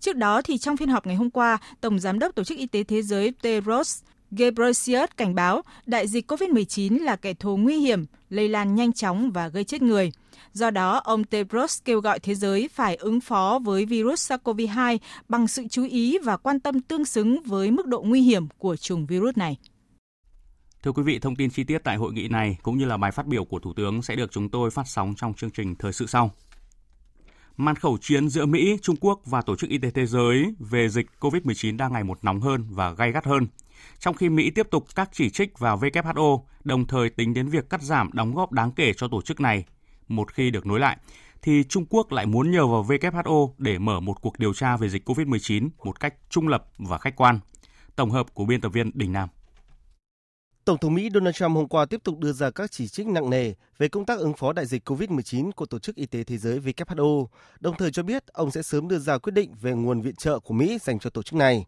[0.00, 2.66] Trước đó thì trong phiên họp ngày hôm qua, Tổng Giám đốc Tổ chức Y
[2.66, 8.06] tế Thế giới Tedros Ghebreyesus cảnh báo đại dịch COVID-19 là kẻ thù nguy hiểm,
[8.30, 10.12] lây lan nhanh chóng và gây chết người.
[10.52, 15.48] Do đó, ông Tedros kêu gọi thế giới phải ứng phó với virus SARS-CoV-2 bằng
[15.48, 19.06] sự chú ý và quan tâm tương xứng với mức độ nguy hiểm của chủng
[19.06, 19.56] virus này.
[20.82, 23.12] Thưa quý vị, thông tin chi tiết tại hội nghị này cũng như là bài
[23.12, 25.92] phát biểu của Thủ tướng sẽ được chúng tôi phát sóng trong chương trình thời
[25.92, 26.30] sự sau.
[27.56, 30.88] Màn khẩu chiến giữa Mỹ, Trung Quốc và Tổ chức Y tế Thế giới về
[30.88, 33.46] dịch COVID-19 đang ngày một nóng hơn và gay gắt hơn.
[33.98, 37.70] Trong khi Mỹ tiếp tục các chỉ trích vào WHO, đồng thời tính đến việc
[37.70, 39.64] cắt giảm đóng góp đáng kể cho tổ chức này
[40.08, 40.96] một khi được nối lại,
[41.42, 44.88] thì Trung Quốc lại muốn nhờ vào WHO để mở một cuộc điều tra về
[44.88, 47.40] dịch COVID-19 một cách trung lập và khách quan.
[47.96, 49.28] Tổng hợp của biên tập viên Đình Nam.
[50.70, 53.30] Tổng thống Mỹ Donald Trump hôm qua tiếp tục đưa ra các chỉ trích nặng
[53.30, 56.38] nề về công tác ứng phó đại dịch COVID-19 của Tổ chức Y tế Thế
[56.38, 57.26] giới WHO,
[57.60, 60.38] đồng thời cho biết ông sẽ sớm đưa ra quyết định về nguồn viện trợ
[60.38, 61.64] của Mỹ dành cho tổ chức này.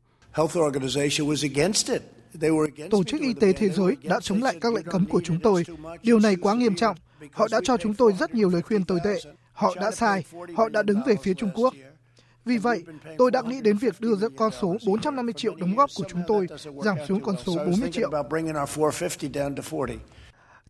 [2.90, 5.64] Tổ chức Y tế Thế giới đã chống lại các lệnh cấm của chúng tôi.
[6.02, 6.96] Điều này quá nghiêm trọng.
[7.32, 9.18] Họ đã cho chúng tôi rất nhiều lời khuyên tồi tệ.
[9.52, 10.24] Họ đã sai.
[10.56, 11.74] Họ đã đứng về phía Trung Quốc.
[12.44, 12.84] Vì vậy,
[13.18, 16.22] tôi đã nghĩ đến việc đưa ra con số 450 triệu đóng góp của chúng
[16.28, 16.46] tôi
[16.84, 18.10] giảm xuống con số 40 triệu.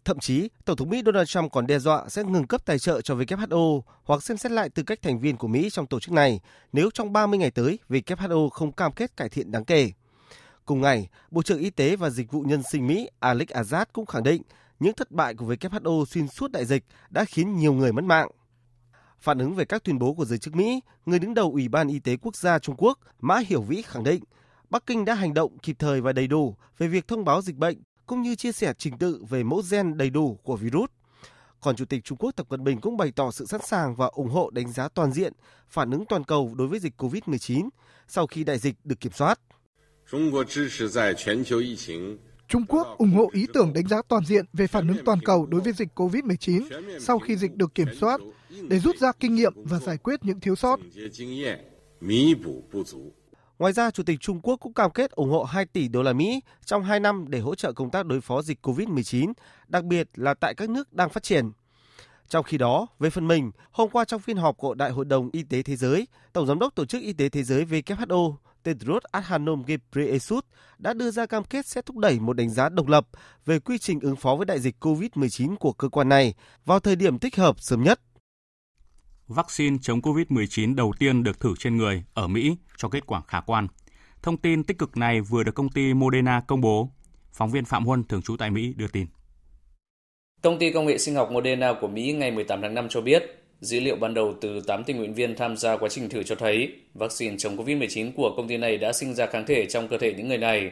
[0.05, 3.01] Thậm chí, Tổng thống Mỹ Donald Trump còn đe dọa sẽ ngừng cấp tài trợ
[3.01, 6.13] cho WHO hoặc xem xét lại tư cách thành viên của Mỹ trong tổ chức
[6.13, 6.41] này
[6.73, 9.91] nếu trong 30 ngày tới WHO không cam kết cải thiện đáng kể.
[10.65, 14.07] Cùng ngày, Bộ trưởng Y tế và Dịch vụ Nhân sinh Mỹ Alex Azad cũng
[14.07, 14.43] khẳng định
[14.81, 18.29] những thất bại của WHO xuyên suốt đại dịch đã khiến nhiều người mất mạng.
[19.23, 21.89] Phản ứng về các tuyên bố của giới chức Mỹ, người đứng đầu Ủy ban
[21.89, 24.25] Y tế Quốc gia Trung Quốc Mã Hiểu Vĩ khẳng định
[24.71, 27.57] Bắc Kinh đã hành động kịp thời và đầy đủ về việc thông báo dịch
[27.57, 30.91] bệnh cũng như chia sẻ trình tự về mẫu gen đầy đủ của virus.
[31.61, 34.07] Còn Chủ tịch Trung Quốc Tập Cận Bình cũng bày tỏ sự sẵn sàng và
[34.07, 35.33] ủng hộ đánh giá toàn diện
[35.69, 37.69] phản ứng toàn cầu đối với dịch COVID-19
[38.09, 39.41] sau khi đại dịch được kiểm soát.
[40.11, 40.47] Trung Quốc
[42.53, 45.47] Trung Quốc ủng hộ ý tưởng đánh giá toàn diện về phản ứng toàn cầu
[45.47, 48.21] đối với dịch COVID-19 sau khi dịch được kiểm soát
[48.69, 50.81] để rút ra kinh nghiệm và giải quyết những thiếu sót.
[53.59, 56.13] Ngoài ra, Chủ tịch Trung Quốc cũng cam kết ủng hộ 2 tỷ đô la
[56.13, 59.33] Mỹ trong 2 năm để hỗ trợ công tác đối phó dịch COVID-19,
[59.69, 61.51] đặc biệt là tại các nước đang phát triển.
[62.29, 65.31] Trong khi đó, về phần mình, hôm qua trong phiên họp của Đại hội đồng
[65.33, 69.03] Y tế Thế giới, Tổng giám đốc Tổ chức Y tế Thế giới WHO Tedros
[69.11, 70.45] Adhanom Ghebreyesus
[70.79, 73.09] đã đưa ra cam kết sẽ thúc đẩy một đánh giá độc lập
[73.47, 76.35] về quy trình ứng phó với đại dịch COVID-19 của cơ quan này
[76.65, 78.01] vào thời điểm thích hợp sớm nhất.
[79.29, 83.41] Vaccine chống COVID-19 đầu tiên được thử trên người ở Mỹ cho kết quả khả
[83.41, 83.67] quan.
[84.23, 86.89] Thông tin tích cực này vừa được công ty Moderna công bố.
[87.33, 89.07] Phóng viên Phạm Huân thường trú tại Mỹ đưa tin.
[90.43, 93.42] Công ty công nghệ sinh học Moderna của Mỹ ngày 18 tháng 5 cho biết,
[93.63, 96.35] Dữ liệu ban đầu từ 8 tình nguyện viên tham gia quá trình thử cho
[96.35, 99.99] thấy vaccine chống COVID-19 của công ty này đã sinh ra kháng thể trong cơ
[99.99, 100.71] thể những người này.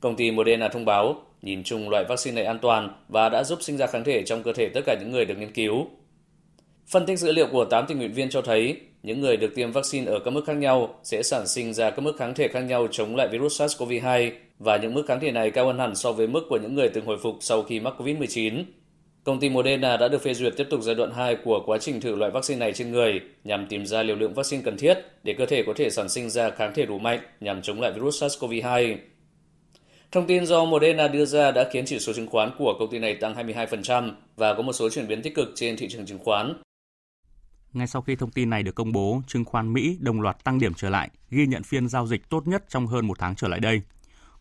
[0.00, 3.58] Công ty Moderna thông báo, nhìn chung loại vaccine này an toàn và đã giúp
[3.62, 5.86] sinh ra kháng thể trong cơ thể tất cả những người được nghiên cứu.
[6.86, 9.72] Phân tích dữ liệu của 8 tình nguyện viên cho thấy, những người được tiêm
[9.72, 12.60] vaccine ở các mức khác nhau sẽ sản sinh ra các mức kháng thể khác
[12.60, 16.12] nhau chống lại virus SARS-CoV-2 và những mức kháng thể này cao hơn hẳn so
[16.12, 18.64] với mức của những người từng hồi phục sau khi mắc COVID-19.
[19.28, 22.00] Công ty Moderna đã được phê duyệt tiếp tục giai đoạn 2 của quá trình
[22.00, 25.34] thử loại vaccine này trên người nhằm tìm ra liều lượng vaccine cần thiết để
[25.38, 28.22] cơ thể có thể sản sinh ra kháng thể đủ mạnh nhằm chống lại virus
[28.22, 28.96] SARS-CoV-2.
[30.12, 32.98] Thông tin do Moderna đưa ra đã khiến chỉ số chứng khoán của công ty
[32.98, 36.18] này tăng 22% và có một số chuyển biến tích cực trên thị trường chứng
[36.18, 36.62] khoán.
[37.72, 40.58] Ngay sau khi thông tin này được công bố, chứng khoán Mỹ đồng loạt tăng
[40.58, 43.48] điểm trở lại, ghi nhận phiên giao dịch tốt nhất trong hơn một tháng trở
[43.48, 43.80] lại đây.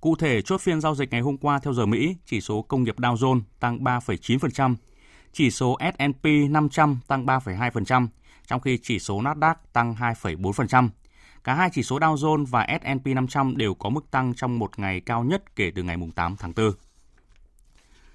[0.02, 2.84] Cụ thể, chốt phiên giao dịch ngày hôm qua theo giờ Mỹ, chỉ số công
[2.84, 4.76] nghiệp Dow Jones tăng 3,9%,
[5.34, 8.08] chỉ số S&P 500 tăng 3,2%,
[8.48, 10.89] trong khi chỉ số Nasdaq tăng 2,4%.
[11.43, 14.80] Cả hai chỉ số Dow Jones và S&P 500 đều có mức tăng trong một
[14.80, 16.72] ngày cao nhất kể từ ngày 8 tháng 4.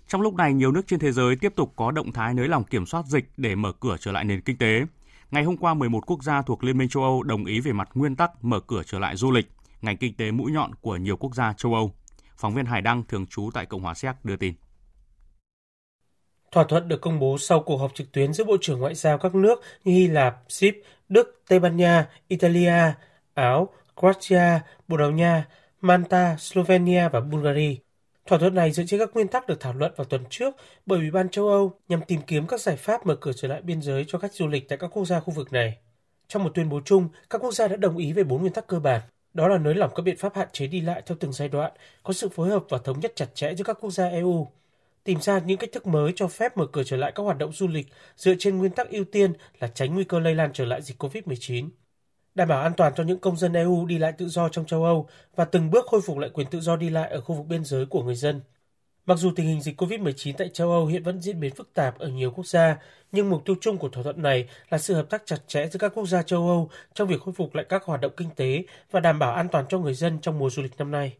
[0.09, 2.64] Trong lúc này, nhiều nước trên thế giới tiếp tục có động thái nới lỏng
[2.64, 4.85] kiểm soát dịch để mở cửa trở lại nền kinh tế.
[5.30, 7.89] Ngày hôm qua, 11 quốc gia thuộc Liên minh châu Âu đồng ý về mặt
[7.95, 9.49] nguyên tắc mở cửa trở lại du lịch–
[9.83, 11.93] ngành kinh tế mũi nhọn của nhiều quốc gia châu Âu.
[12.37, 14.55] Phóng viên Hải Đăng thường trú tại Cộng hòa Séc đưa tin.
[16.53, 19.18] Thỏa thuận được công bố sau cuộc họp trực tuyến giữa Bộ trưởng Ngoại giao
[19.18, 20.74] các nước như Hy Lạp, Sip,
[21.09, 22.93] Đức, Tây Ban Nha, Italia,
[23.35, 23.68] Áo,
[24.01, 25.49] Croatia, Bồ Đào Nha,
[25.80, 27.76] Malta, Slovenia và Bulgaria.
[28.26, 30.55] Thỏa thuận này dựa trên các nguyên tắc được thảo luận vào tuần trước
[30.87, 33.62] bởi Ủy ban châu Âu nhằm tìm kiếm các giải pháp mở cửa trở lại
[33.62, 35.78] biên giới cho khách du lịch tại các quốc gia khu vực này.
[36.28, 38.66] Trong một tuyên bố chung, các quốc gia đã đồng ý về bốn nguyên tắc
[38.66, 39.01] cơ bản,
[39.35, 41.72] đó là nới lỏng các biện pháp hạn chế đi lại theo từng giai đoạn,
[42.03, 44.49] có sự phối hợp và thống nhất chặt chẽ giữa các quốc gia EU.
[45.05, 47.53] Tìm ra những cách thức mới cho phép mở cửa trở lại các hoạt động
[47.53, 50.64] du lịch dựa trên nguyên tắc ưu tiên là tránh nguy cơ lây lan trở
[50.64, 51.68] lại dịch COVID-19.
[52.35, 54.85] Đảm bảo an toàn cho những công dân EU đi lại tự do trong châu
[54.85, 57.47] Âu và từng bước khôi phục lại quyền tự do đi lại ở khu vực
[57.47, 58.41] biên giới của người dân.
[59.07, 61.98] Mặc dù tình hình dịch COVID-19 tại châu Âu hiện vẫn diễn biến phức tạp
[61.98, 62.76] ở nhiều quốc gia,
[63.12, 65.78] nhưng mục tiêu chung của thỏa thuận này là sự hợp tác chặt chẽ giữa
[65.78, 68.64] các quốc gia châu Âu trong việc khôi phục lại các hoạt động kinh tế
[68.90, 71.16] và đảm bảo an toàn cho người dân trong mùa du lịch năm nay.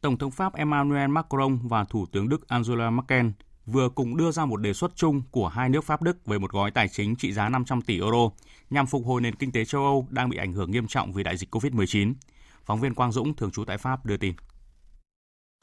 [0.00, 3.26] Tổng thống Pháp Emmanuel Macron và Thủ tướng Đức Angela Merkel
[3.66, 6.52] vừa cùng đưa ra một đề xuất chung của hai nước Pháp Đức về một
[6.52, 8.30] gói tài chính trị giá 500 tỷ euro
[8.70, 11.22] nhằm phục hồi nền kinh tế châu Âu đang bị ảnh hưởng nghiêm trọng vì
[11.22, 12.14] đại dịch COVID-19.
[12.64, 14.34] Phóng viên Quang Dũng thường trú tại Pháp đưa tin.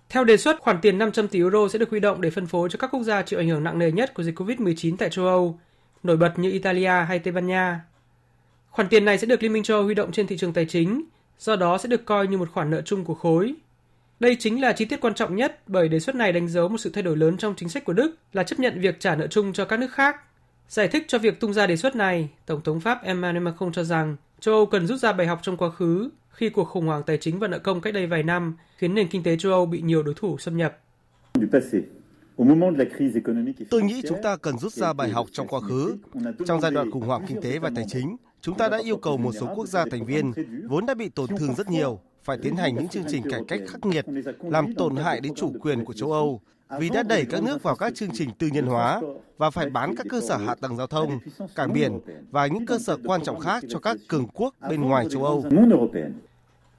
[0.10, 2.70] Theo đề xuất, khoản tiền 500 tỷ euro sẽ được huy động để phân phối
[2.70, 5.26] cho các quốc gia chịu ảnh hưởng nặng nề nhất của dịch COVID-19 tại châu
[5.26, 5.60] Âu,
[6.04, 7.82] nổi bật như Italia hay Tây Ban Nha.
[8.70, 10.66] Khoản tiền này sẽ được Liên minh châu Âu huy động trên thị trường tài
[10.66, 11.04] chính,
[11.40, 13.56] do đó sẽ được coi như một khoản nợ chung của khối.
[14.20, 16.78] Đây chính là chi tiết quan trọng nhất bởi đề xuất này đánh dấu một
[16.78, 19.28] sự thay đổi lớn trong chính sách của Đức là chấp nhận việc trả nợ
[19.28, 20.16] chung cho các nước khác.
[20.70, 23.84] Giải thích cho việc tung ra đề xuất này, Tổng thống Pháp Emmanuel Macron cho
[23.84, 27.04] rằng châu Âu cần rút ra bài học trong quá khứ khi cuộc khủng hoảng
[27.04, 29.66] tài chính và nợ công cách đây vài năm khiến nền kinh tế châu Âu
[29.66, 30.78] bị nhiều đối thủ xâm nhập.
[33.70, 35.98] Tôi nghĩ chúng ta cần rút ra bài học trong quá khứ.
[36.46, 39.18] Trong giai đoạn khủng hoảng kinh tế và tài chính, chúng ta đã yêu cầu
[39.18, 40.34] một số quốc gia thành viên
[40.70, 43.62] vốn đã bị tổn thương rất nhiều phải tiến hành những chương trình cải cách
[43.68, 44.06] khắc nghiệt,
[44.42, 46.42] làm tổn hại đến chủ quyền của châu Âu
[46.80, 49.02] vì đã đẩy các nước vào các chương trình tư nhân hóa
[49.38, 51.20] và phải bán các cơ sở hạ tầng giao thông,
[51.56, 52.00] cảng biển
[52.32, 55.46] và những cơ sở quan trọng khác cho các cường quốc bên ngoài châu Âu.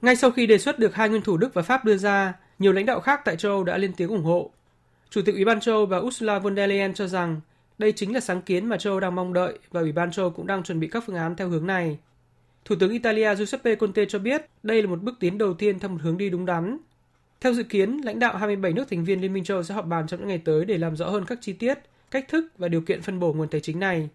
[0.01, 2.73] Ngay sau khi đề xuất được hai nguyên thủ Đức và Pháp đưa ra, nhiều
[2.73, 4.49] lãnh đạo khác tại châu Âu đã lên tiếng ủng hộ.
[5.09, 7.41] Chủ tịch Ủy ban châu Âu bà Ursula von der Leyen cho rằng
[7.77, 10.25] đây chính là sáng kiến mà châu Âu đang mong đợi và Ủy ban châu
[10.25, 11.97] Âu cũng đang chuẩn bị các phương án theo hướng này.
[12.65, 15.89] Thủ tướng Italia Giuseppe Conte cho biết đây là một bước tiến đầu tiên theo
[15.89, 16.77] một hướng đi đúng đắn.
[17.41, 19.85] Theo dự kiến, lãnh đạo 27 nước thành viên Liên minh châu Âu sẽ họp
[19.85, 21.79] bàn trong những ngày tới để làm rõ hơn các chi tiết,
[22.11, 24.09] cách thức và điều kiện phân bổ nguồn tài chính này.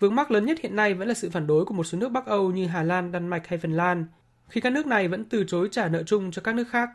[0.00, 2.08] Vướng mắc lớn nhất hiện nay vẫn là sự phản đối của một số nước
[2.08, 4.06] Bắc Âu như Hà Lan, Đan Mạch hay Phần Lan,
[4.48, 6.90] khi các nước này vẫn từ chối trả nợ chung cho các nước khác.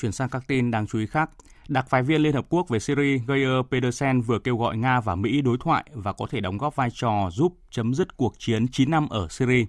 [0.00, 1.30] Chuyển sang các tin đáng chú ý khác,
[1.70, 5.14] Đặc phái viên Liên Hợp Quốc về Syria Geir Pedersen vừa kêu gọi Nga và
[5.14, 8.68] Mỹ đối thoại và có thể đóng góp vai trò giúp chấm dứt cuộc chiến
[8.68, 9.64] 9 năm ở Syria.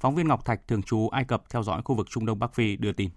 [0.00, 2.54] Phóng viên Ngọc Thạch thường trú Ai Cập theo dõi khu vực Trung Đông Bắc
[2.54, 3.10] Phi đưa tin.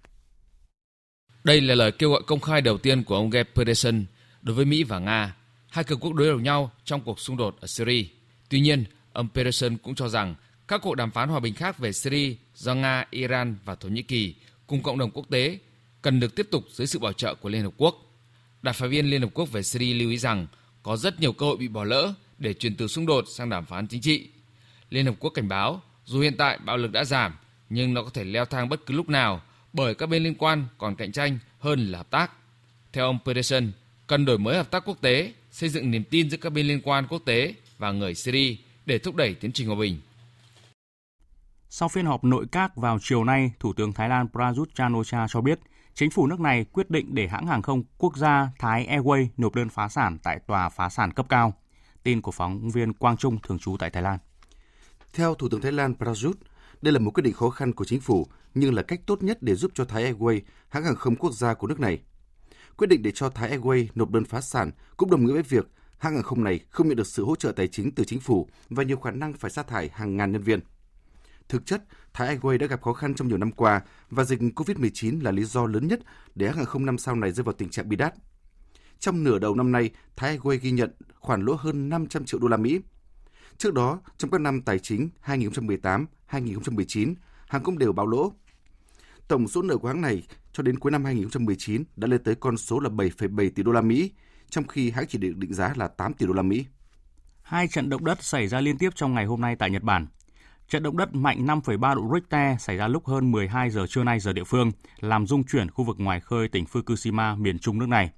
[1.46, 4.06] Đây là lời kêu gọi công khai đầu tiên của ông Geir Pedersen
[4.42, 5.36] đối với Mỹ và Nga,
[5.70, 8.06] hai cường quốc đối đầu nhau trong cuộc xung đột ở Syria.
[8.50, 8.84] Tuy nhiên,
[9.14, 10.36] ông Pedersen cũng cho rằng
[10.68, 14.02] các cuộc đàm phán hòa bình khác về Syria do Nga, Iran và Thổ Nhĩ
[14.02, 14.36] Kỳ
[14.68, 15.60] cùng cộng đồng quốc tế
[16.02, 17.96] cần được tiếp tục dưới sự bảo trợ của Liên Hợp Quốc.
[18.62, 20.48] Đặc phái viên Liên Hợp Quốc về Syria lưu ý rằng
[20.84, 23.66] có rất nhiều cơ hội bị bỏ lỡ để chuyển từ xung đột sang đàm
[23.66, 24.30] phán chính trị.
[24.90, 27.34] Liên Hợp Quốc cảnh báo dù hiện tại bạo lực đã giảm
[27.70, 29.42] nhưng nó có thể leo thang bất cứ lúc nào
[29.76, 32.32] bởi các bên liên quan còn cạnh tranh hơn là hợp tác.
[32.94, 33.72] Theo ông Pedersen,
[34.08, 36.82] cần đổi mới hợp tác quốc tế, xây dựng niềm tin giữa các bên liên
[36.84, 38.56] quan quốc tế và người Syria
[38.86, 40.02] để thúc đẩy tiến trình hòa bình.
[41.70, 44.94] Sau phiên họp nội các vào chiều nay, Thủ tướng Thái Lan Prayut chan
[45.30, 45.60] cho biết
[45.94, 49.56] chính phủ nước này quyết định để hãng hàng không quốc gia Thái Airways nộp
[49.56, 51.54] đơn phá sản tại tòa phá sản cấp cao.
[52.04, 54.18] Tin của phóng viên Quang Trung thường trú tại Thái Lan.
[55.14, 56.38] Theo Thủ tướng Thái Lan Prayut,
[56.86, 59.38] đây là một quyết định khó khăn của chính phủ nhưng là cách tốt nhất
[59.42, 62.00] để giúp cho Thái Airways, hãng hàng không quốc gia của nước này.
[62.78, 65.68] Quyết định để cho Thái Airways nộp đơn phá sản cũng đồng nghĩa với việc
[65.98, 68.50] hãng hàng không này không nhận được sự hỗ trợ tài chính từ chính phủ
[68.70, 70.60] và nhiều khả năng phải sa thải hàng ngàn nhân viên.
[71.50, 71.84] Thực chất,
[72.14, 75.44] Thái Airways đã gặp khó khăn trong nhiều năm qua và dịch COVID-19 là lý
[75.44, 76.00] do lớn nhất
[76.36, 78.14] để hãng hàng không năm sau này rơi vào tình trạng bi đát.
[79.00, 82.48] Trong nửa đầu năm nay, Thái Airways ghi nhận khoản lỗ hơn 500 triệu đô
[82.48, 82.80] la Mỹ.
[83.58, 87.16] Trước đó, trong các năm tài chính 2018, 2019,
[87.48, 88.32] hàng không đều báo lỗ.
[89.28, 92.58] Tổng số nợ của hãng này cho đến cuối năm 2019 đã lên tới con
[92.58, 94.12] số là 7,7 tỷ đô la Mỹ,
[94.50, 96.66] trong khi hãng chỉ được định giá là 8 tỷ đô la Mỹ.
[97.42, 100.08] Hai trận động đất xảy ra liên tiếp trong ngày hôm nay tại Nhật Bản.
[100.70, 104.20] Trận động đất mạnh 5,3 độ Richter xảy ra lúc hơn 12 giờ trưa nay
[104.20, 107.90] giờ địa phương, làm rung chuyển khu vực ngoài khơi tỉnh Fukushima, miền trung nước
[107.90, 108.12] này.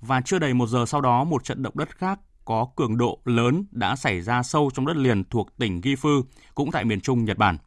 [0.00, 3.18] Và chưa đầy một giờ sau đó, một trận động đất khác có cường độ
[3.24, 6.22] lớn đã xảy ra sâu trong đất liền thuộc tỉnh Gifu,
[6.54, 7.58] cũng tại miền trung Nhật Bản.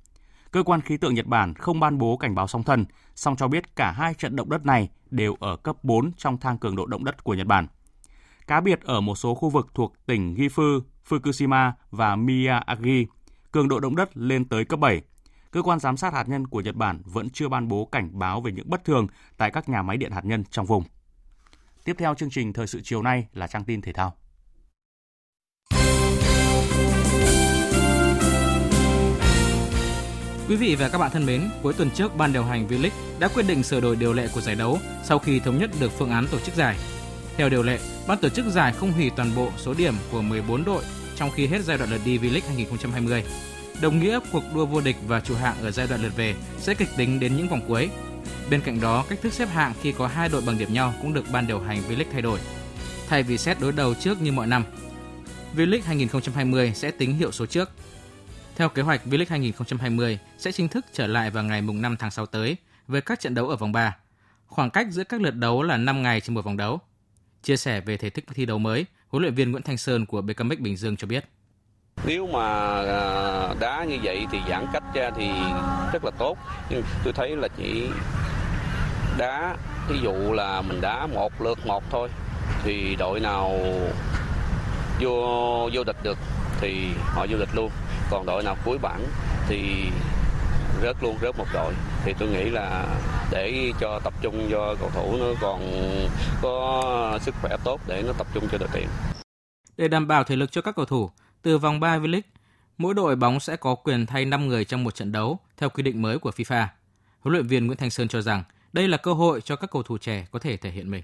[0.51, 3.47] Cơ quan khí tượng Nhật Bản không ban bố cảnh báo sóng thần, song cho
[3.47, 6.85] biết cả hai trận động đất này đều ở cấp 4 trong thang cường độ
[6.85, 7.67] động đất của Nhật Bản.
[8.47, 13.07] Cá biệt ở một số khu vực thuộc tỉnh Gifu, Fukushima và Miyagi,
[13.51, 15.01] cường độ động đất lên tới cấp 7.
[15.51, 18.41] Cơ quan giám sát hạt nhân của Nhật Bản vẫn chưa ban bố cảnh báo
[18.41, 19.07] về những bất thường
[19.37, 20.83] tại các nhà máy điện hạt nhân trong vùng.
[21.83, 24.13] Tiếp theo chương trình thời sự chiều nay là trang tin thể thao.
[30.51, 33.27] Quý vị và các bạn thân mến, cuối tuần trước ban điều hành V-League đã
[33.27, 36.09] quyết định sửa đổi điều lệ của giải đấu sau khi thống nhất được phương
[36.09, 36.77] án tổ chức giải.
[37.37, 40.63] Theo điều lệ, ban tổ chức giải không hủy toàn bộ số điểm của 14
[40.63, 40.83] đội
[41.15, 43.23] trong khi hết giai đoạn lượt đi V-League 2020.
[43.81, 46.73] Đồng nghĩa cuộc đua vô địch và chủ hạng ở giai đoạn lượt về sẽ
[46.73, 47.89] kịch tính đến những vòng cuối.
[48.49, 51.13] Bên cạnh đó, cách thức xếp hạng khi có hai đội bằng điểm nhau cũng
[51.13, 52.39] được ban điều hành V-League thay đổi.
[53.07, 54.63] Thay vì xét đối đầu trước như mọi năm,
[55.55, 57.69] V-League 2020 sẽ tính hiệu số trước.
[58.55, 62.11] Theo kế hoạch, V-League 2020 sẽ chính thức trở lại vào ngày mùng 5 tháng
[62.11, 63.97] 6 tới với các trận đấu ở vòng 3.
[64.47, 66.79] Khoảng cách giữa các lượt đấu là 5 ngày trên một vòng đấu.
[67.43, 70.21] Chia sẻ về thể thức thi đấu mới, huấn luyện viên Nguyễn Thanh Sơn của
[70.21, 71.25] BKMX Bình Dương cho biết.
[72.05, 72.47] Nếu mà
[72.81, 75.29] à, đá như vậy thì giãn cách ra thì
[75.93, 76.37] rất là tốt.
[76.69, 77.89] Nhưng tôi thấy là chỉ
[79.17, 79.55] đá,
[79.89, 82.09] ví dụ là mình đá một lượt một thôi,
[82.63, 83.59] thì đội nào
[84.99, 86.17] vô vô địch được
[86.61, 87.71] thì họ vô địch luôn.
[88.11, 89.05] Còn đội nào cuối bảng
[89.47, 89.85] thì
[90.81, 91.73] rớt luôn, rớt một đội.
[92.03, 92.85] Thì tôi nghĩ là
[93.31, 95.61] để cho tập trung cho cầu thủ nó còn
[96.41, 98.87] có sức khỏe tốt để nó tập trung cho đội tuyển.
[99.77, 101.09] Để đảm bảo thể lực cho các cầu thủ,
[101.41, 102.21] từ vòng 3 V-League,
[102.77, 105.83] mỗi đội bóng sẽ có quyền thay 5 người trong một trận đấu theo quy
[105.83, 106.67] định mới của FIFA.
[107.19, 108.43] Huấn luyện viên Nguyễn Thanh Sơn cho rằng
[108.73, 111.03] đây là cơ hội cho các cầu thủ trẻ có thể thể hiện mình.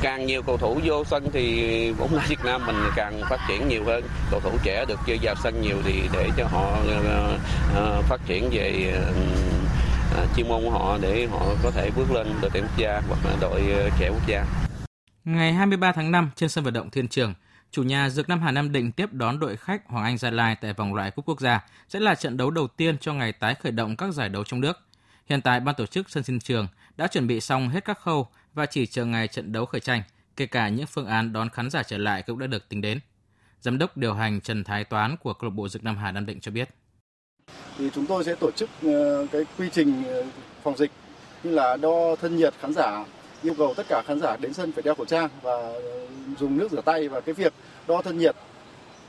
[0.00, 3.68] Càng nhiều cầu thủ vô sân thì bóng đá Việt Nam mình càng phát triển
[3.68, 4.04] nhiều hơn.
[4.30, 7.38] Cầu thủ trẻ được chơi vào sân nhiều thì để cho họ ờ,
[7.74, 8.94] ờ, phát triển về
[10.16, 13.02] ờ, chuyên môn của họ để họ có thể bước lên đội tuyển quốc gia
[13.08, 13.62] hoặc là đội
[13.98, 14.44] trẻ quốc gia.
[15.24, 17.34] Ngày 23 tháng 5 trên sân vận động Thiên Trường,
[17.70, 20.56] chủ nhà Dược Nam Hà Nam Định tiếp đón đội khách Hoàng Anh Gia Lai
[20.60, 23.54] tại vòng loại cúp quốc gia sẽ là trận đấu đầu tiên cho ngày tái
[23.54, 24.78] khởi động các giải đấu trong nước.
[25.26, 28.28] Hiện tại ban tổ chức sân Thiên Trường đã chuẩn bị xong hết các khâu
[28.54, 30.02] và chỉ chờ ngày trận đấu khởi tranh,
[30.36, 33.00] kể cả những phương án đón khán giả trở lại cũng đã được tính đến.
[33.60, 36.26] Giám đốc điều hành Trần Thái Toán của câu lạc bộ Dược Nam Hà Nam
[36.26, 36.68] Định cho biết.
[37.78, 40.24] Thì chúng tôi sẽ tổ chức ờ, cái quy trình ờ,
[40.62, 40.90] phòng dịch
[41.42, 43.04] như là đo thân nhiệt khán giả,
[43.42, 46.06] yêu cầu tất cả khán giả đến sân phải đeo khẩu trang và ờ,
[46.38, 47.52] dùng nước rửa tay và cái việc
[47.88, 48.36] đo thân nhiệt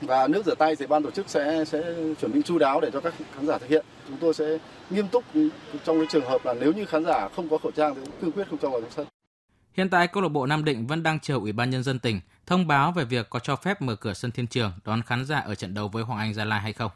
[0.00, 1.82] và nước rửa tay thì ban tổ chức sẽ sẽ
[2.20, 3.84] chuẩn bị chu đáo để cho các khán giả thực hiện.
[4.08, 4.58] Chúng tôi sẽ
[4.90, 5.48] nghiêm túc ừ,
[5.84, 8.14] trong cái trường hợp là nếu như khán giả không có khẩu trang thì cũng
[8.20, 9.06] cương quyết không cho vào trong sân.
[9.74, 12.20] Hiện tại câu lạc bộ Nam Định vẫn đang chờ Ủy ban nhân dân tỉnh
[12.46, 15.38] thông báo về việc có cho phép mở cửa sân Thiên Trường đón khán giả
[15.38, 16.90] ở trận đấu với Hoàng Anh Gia Lai hay không.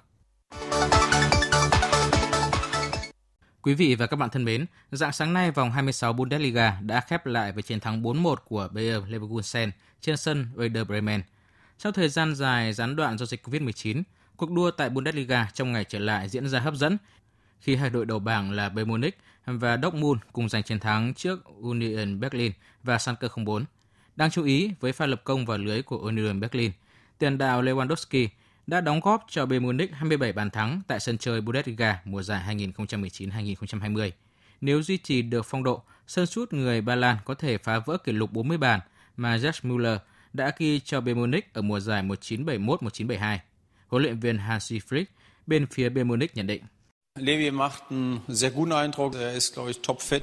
[3.63, 7.27] Quý vị và các bạn thân mến, dạng sáng nay vòng 26 Bundesliga đã khép
[7.27, 9.71] lại với chiến thắng 4-1 của Bayer Leverkusen
[10.01, 11.23] trên sân Werder Bremen.
[11.79, 14.03] Sau thời gian dài gián đoạn do dịch Covid-19,
[14.37, 16.99] cuộc đua tại Bundesliga trong ngày trở lại diễn ra hấp dẫn
[17.61, 21.45] khi hai đội đầu bảng là Bayern Munich và Dortmund cùng giành chiến thắng trước
[21.45, 22.53] Union Berlin
[22.83, 23.65] và Schalke 04.
[24.17, 26.73] Đáng chú ý với pha lập công vào lưới của Union Berlin,
[27.19, 28.29] tiền đạo Lewandowski
[28.67, 32.57] đã đóng góp cho Bayern Munich 27 bàn thắng tại sân chơi Bundesliga mùa giải
[32.57, 34.11] 2019-2020.
[34.61, 37.99] Nếu duy trì được phong độ, sân sút người Ba Lan có thể phá vỡ
[37.99, 38.81] kỷ lục 40 bàn
[39.17, 39.99] mà Jack Müller
[40.33, 43.39] đã ghi cho Bayern Munich ở mùa giải 1971-1972.
[43.89, 45.05] Huấn luyện viên Hansi Flick
[45.47, 46.63] bên phía Bayern Munich nhận định.
[47.27, 47.53] Er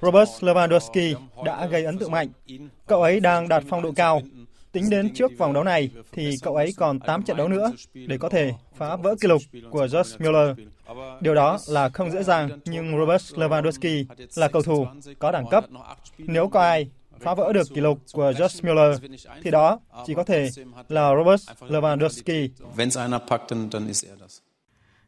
[0.02, 1.16] Robert Lewandowski
[1.46, 2.28] đã gây ấn tượng mạnh.
[2.88, 4.22] Cậu ấy đang đạt phong độ cao.
[4.72, 8.18] Tính đến trước vòng đấu này thì cậu ấy còn 8 trận đấu nữa để
[8.18, 9.42] có thể phá vỡ kỷ lục
[9.72, 10.58] của Josh Muller.
[11.22, 14.88] Điều đó là không dễ dàng, nhưng Robert Lewandowski là cầu thủ
[15.20, 15.66] có đẳng cấp.
[16.18, 16.88] Nếu có ai
[17.20, 19.02] phá vỡ được kỷ lục của Josh Muller
[19.44, 20.50] thì đó chỉ có thể
[20.90, 22.48] là Robert Lewandowski.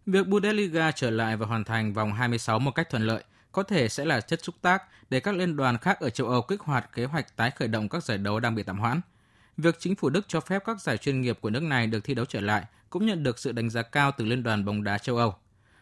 [0.07, 3.89] Việc Bundesliga trở lại và hoàn thành vòng 26 một cách thuận lợi có thể
[3.89, 6.93] sẽ là chất xúc tác để các liên đoàn khác ở châu Âu kích hoạt
[6.93, 9.01] kế hoạch tái khởi động các giải đấu đang bị tạm hoãn.
[9.57, 12.13] Việc chính phủ Đức cho phép các giải chuyên nghiệp của nước này được thi
[12.13, 14.97] đấu trở lại cũng nhận được sự đánh giá cao từ Liên đoàn bóng đá
[14.97, 15.35] châu Âu.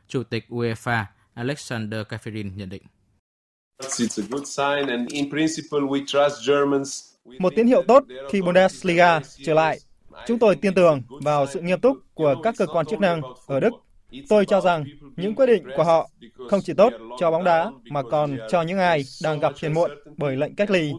[0.08, 1.04] Chủ tịch UEFA
[1.34, 2.84] Alexander Kaferin nhận định.
[7.40, 9.80] Một tín hiệu tốt khi Bundesliga trở lại.
[10.28, 13.60] Chúng tôi tin tưởng vào sự nghiêm túc của các cơ quan chức năng ở
[13.60, 13.74] Đức
[14.30, 14.86] Tôi cho rằng
[15.18, 16.10] những quyết định của họ
[16.50, 19.92] không chỉ tốt cho bóng đá mà còn cho những ai đang gặp phiền muộn
[20.18, 20.92] bởi lệnh cách ly.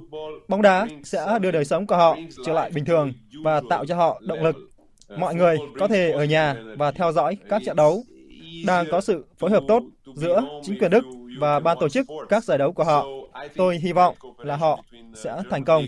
[0.48, 3.96] Bóng đá sẽ đưa đời sống của họ trở lại bình thường và tạo cho
[3.96, 4.56] họ động lực.
[5.18, 8.04] Mọi người có thể ở nhà và theo dõi các trận đấu.
[8.66, 9.82] Đang có sự phối hợp tốt
[10.14, 11.04] giữa chính quyền Đức
[11.38, 13.06] và ban tổ chức các giải đấu của họ.
[13.56, 14.84] Tôi hy vọng là họ
[15.14, 15.84] sẽ thành công.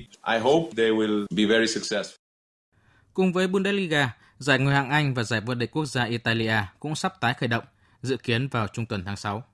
[3.15, 6.95] Cùng với Bundesliga, Giải Ngoại hạng Anh và giải vô địch quốc gia Italia cũng
[6.95, 7.65] sắp tái khởi động,
[8.03, 9.45] dự kiến vào trung tuần tháng 6.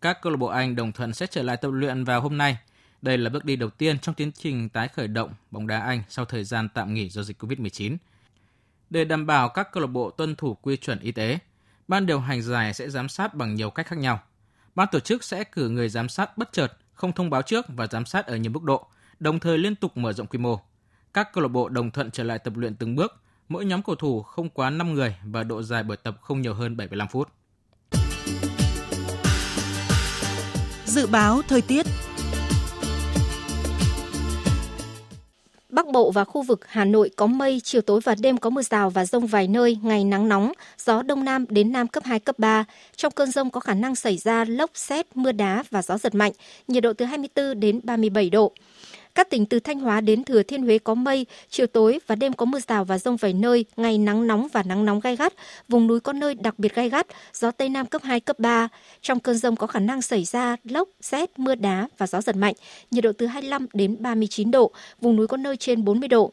[0.00, 2.58] Các câu lạc bộ Anh đồng thuận sẽ trở lại tập luyện vào hôm nay.
[3.02, 6.02] Đây là bước đi đầu tiên trong tiến trình tái khởi động bóng đá Anh
[6.08, 7.96] sau thời gian tạm nghỉ do dịch Covid-19.
[8.90, 11.38] Để đảm bảo các câu lạc bộ tuân thủ quy chuẩn y tế,
[11.88, 14.20] ban điều hành giải sẽ giám sát bằng nhiều cách khác nhau.
[14.74, 17.86] Ban tổ chức sẽ cử người giám sát bất chợt, không thông báo trước và
[17.86, 18.86] giám sát ở nhiều mức độ,
[19.20, 20.60] đồng thời liên tục mở rộng quy mô.
[21.14, 23.20] Các câu lạc bộ đồng thuận trở lại tập luyện từng bước,
[23.50, 26.54] Mỗi nhóm cầu thủ không quá 5 người và độ dài buổi tập không nhiều
[26.54, 27.28] hơn 75 phút.
[30.84, 31.86] Dự báo thời tiết
[35.68, 38.62] Bắc Bộ và khu vực Hà Nội có mây, chiều tối và đêm có mưa
[38.62, 42.20] rào và rông vài nơi, ngày nắng nóng, gió đông nam đến nam cấp 2,
[42.20, 42.64] cấp 3.
[42.96, 46.14] Trong cơn rông có khả năng xảy ra lốc, xét, mưa đá và gió giật
[46.14, 46.32] mạnh,
[46.68, 48.52] nhiệt độ từ 24 đến 37 độ.
[49.14, 52.32] Các tỉnh từ Thanh Hóa đến Thừa Thiên Huế có mây, chiều tối và đêm
[52.32, 55.32] có mưa rào và rông vài nơi, ngày nắng nóng và nắng nóng gai gắt,
[55.68, 58.68] vùng núi có nơi đặc biệt gai gắt, gió Tây Nam cấp 2, cấp 3.
[59.02, 62.36] Trong cơn rông có khả năng xảy ra lốc, xét, mưa đá và gió giật
[62.36, 62.54] mạnh,
[62.90, 66.32] nhiệt độ từ 25 đến 39 độ, vùng núi có nơi trên 40 độ.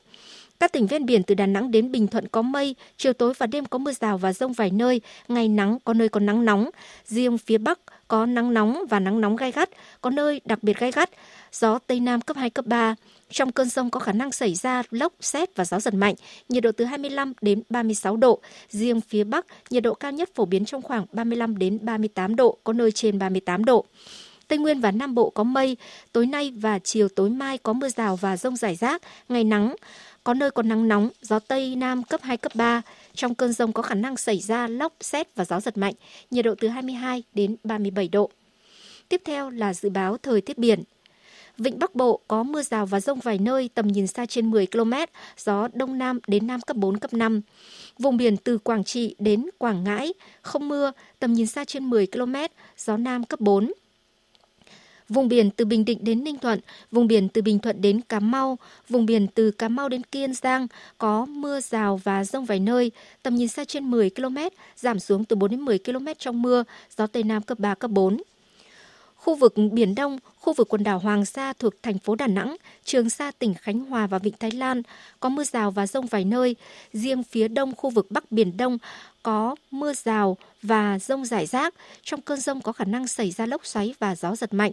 [0.60, 3.48] Các tỉnh ven biển từ Đà Nẵng đến Bình Thuận có mây, chiều tối và
[3.48, 6.70] đêm có mưa rào và rông vài nơi, ngày nắng có nơi có nắng nóng.
[7.06, 9.70] Riêng phía Bắc có nắng nóng và nắng nóng gai gắt,
[10.02, 11.10] có nơi đặc biệt gai gắt,
[11.52, 12.96] gió Tây Nam cấp 2, cấp 3.
[13.30, 16.16] Trong cơn rông có khả năng xảy ra lốc, xét và gió giật mạnh,
[16.50, 18.40] nhiệt độ từ 25 đến 36 độ.
[18.70, 22.58] Riêng phía Bắc, nhiệt độ cao nhất phổ biến trong khoảng 35 đến 38 độ,
[22.64, 23.86] có nơi trên 38 độ.
[24.48, 25.78] Tây Nguyên và Nam Bộ có mây,
[26.12, 29.76] tối nay và chiều tối mai có mưa rào và rông rải rác, ngày nắng,
[30.24, 32.82] có nơi có nắng nóng, gió Tây Nam cấp 2, cấp 3.
[33.16, 35.94] Trong cơn rông có khả năng xảy ra lốc, xét và gió giật mạnh,
[36.32, 38.32] nhiệt độ từ 22 đến 37 độ.
[39.10, 40.84] Tiếp theo là dự báo thời tiết biển.
[41.58, 44.68] Vịnh Bắc Bộ có mưa rào và rông vài nơi tầm nhìn xa trên 10
[44.68, 44.94] km,
[45.38, 47.42] gió Đông Nam đến Nam cấp 4, cấp 5.
[48.00, 52.08] Vùng biển từ Quảng Trị đến Quảng Ngãi, không mưa, tầm nhìn xa trên 10
[52.08, 52.36] km,
[52.78, 53.72] gió Nam cấp 4.
[55.10, 56.60] Vùng biển từ Bình Định đến Ninh Thuận,
[56.92, 58.58] vùng biển từ Bình Thuận đến Cà Mau,
[58.90, 62.92] vùng biển từ Cà Mau đến Kiên Giang có mưa rào và rông vài nơi,
[63.24, 64.38] tầm nhìn xa trên 10 km,
[64.76, 66.64] giảm xuống từ 4 đến 10 km trong mưa,
[66.98, 68.18] gió Tây Nam cấp 3, cấp 4.
[69.28, 72.56] Khu vực Biển Đông, khu vực quần đảo Hoàng Sa thuộc thành phố Đà Nẵng,
[72.84, 74.82] Trường Sa tỉnh Khánh Hòa và Vịnh Thái Lan
[75.20, 76.56] có mưa rào và rông vài nơi.
[76.94, 78.78] Riêng phía đông khu vực Bắc Biển Đông
[79.24, 81.74] có mưa rào và rông rải rác.
[82.04, 84.72] Trong cơn rông có khả năng xảy ra lốc xoáy và gió giật mạnh.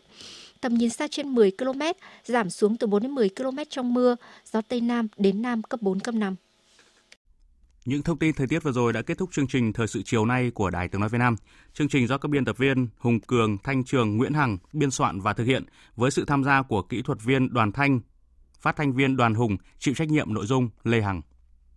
[0.60, 1.80] Tầm nhìn xa trên 10 km,
[2.24, 4.16] giảm xuống từ 4 đến 10 km trong mưa,
[4.52, 6.36] gió Tây Nam đến Nam cấp 4, cấp 5.
[7.84, 10.24] Những thông tin thời tiết vừa rồi đã kết thúc chương trình Thời sự chiều
[10.24, 11.36] nay của Đài Tiếng Nói Việt Nam.
[11.72, 15.20] Chương trình do các biên tập viên Hùng Cường, Thanh Trường, Nguyễn Hằng biên soạn
[15.20, 15.64] và thực hiện
[15.96, 18.00] với sự tham gia của kỹ thuật viên Đoàn Thanh,
[18.60, 21.22] phát thanh viên Đoàn Hùng, chịu trách nhiệm nội dung Lê Hằng.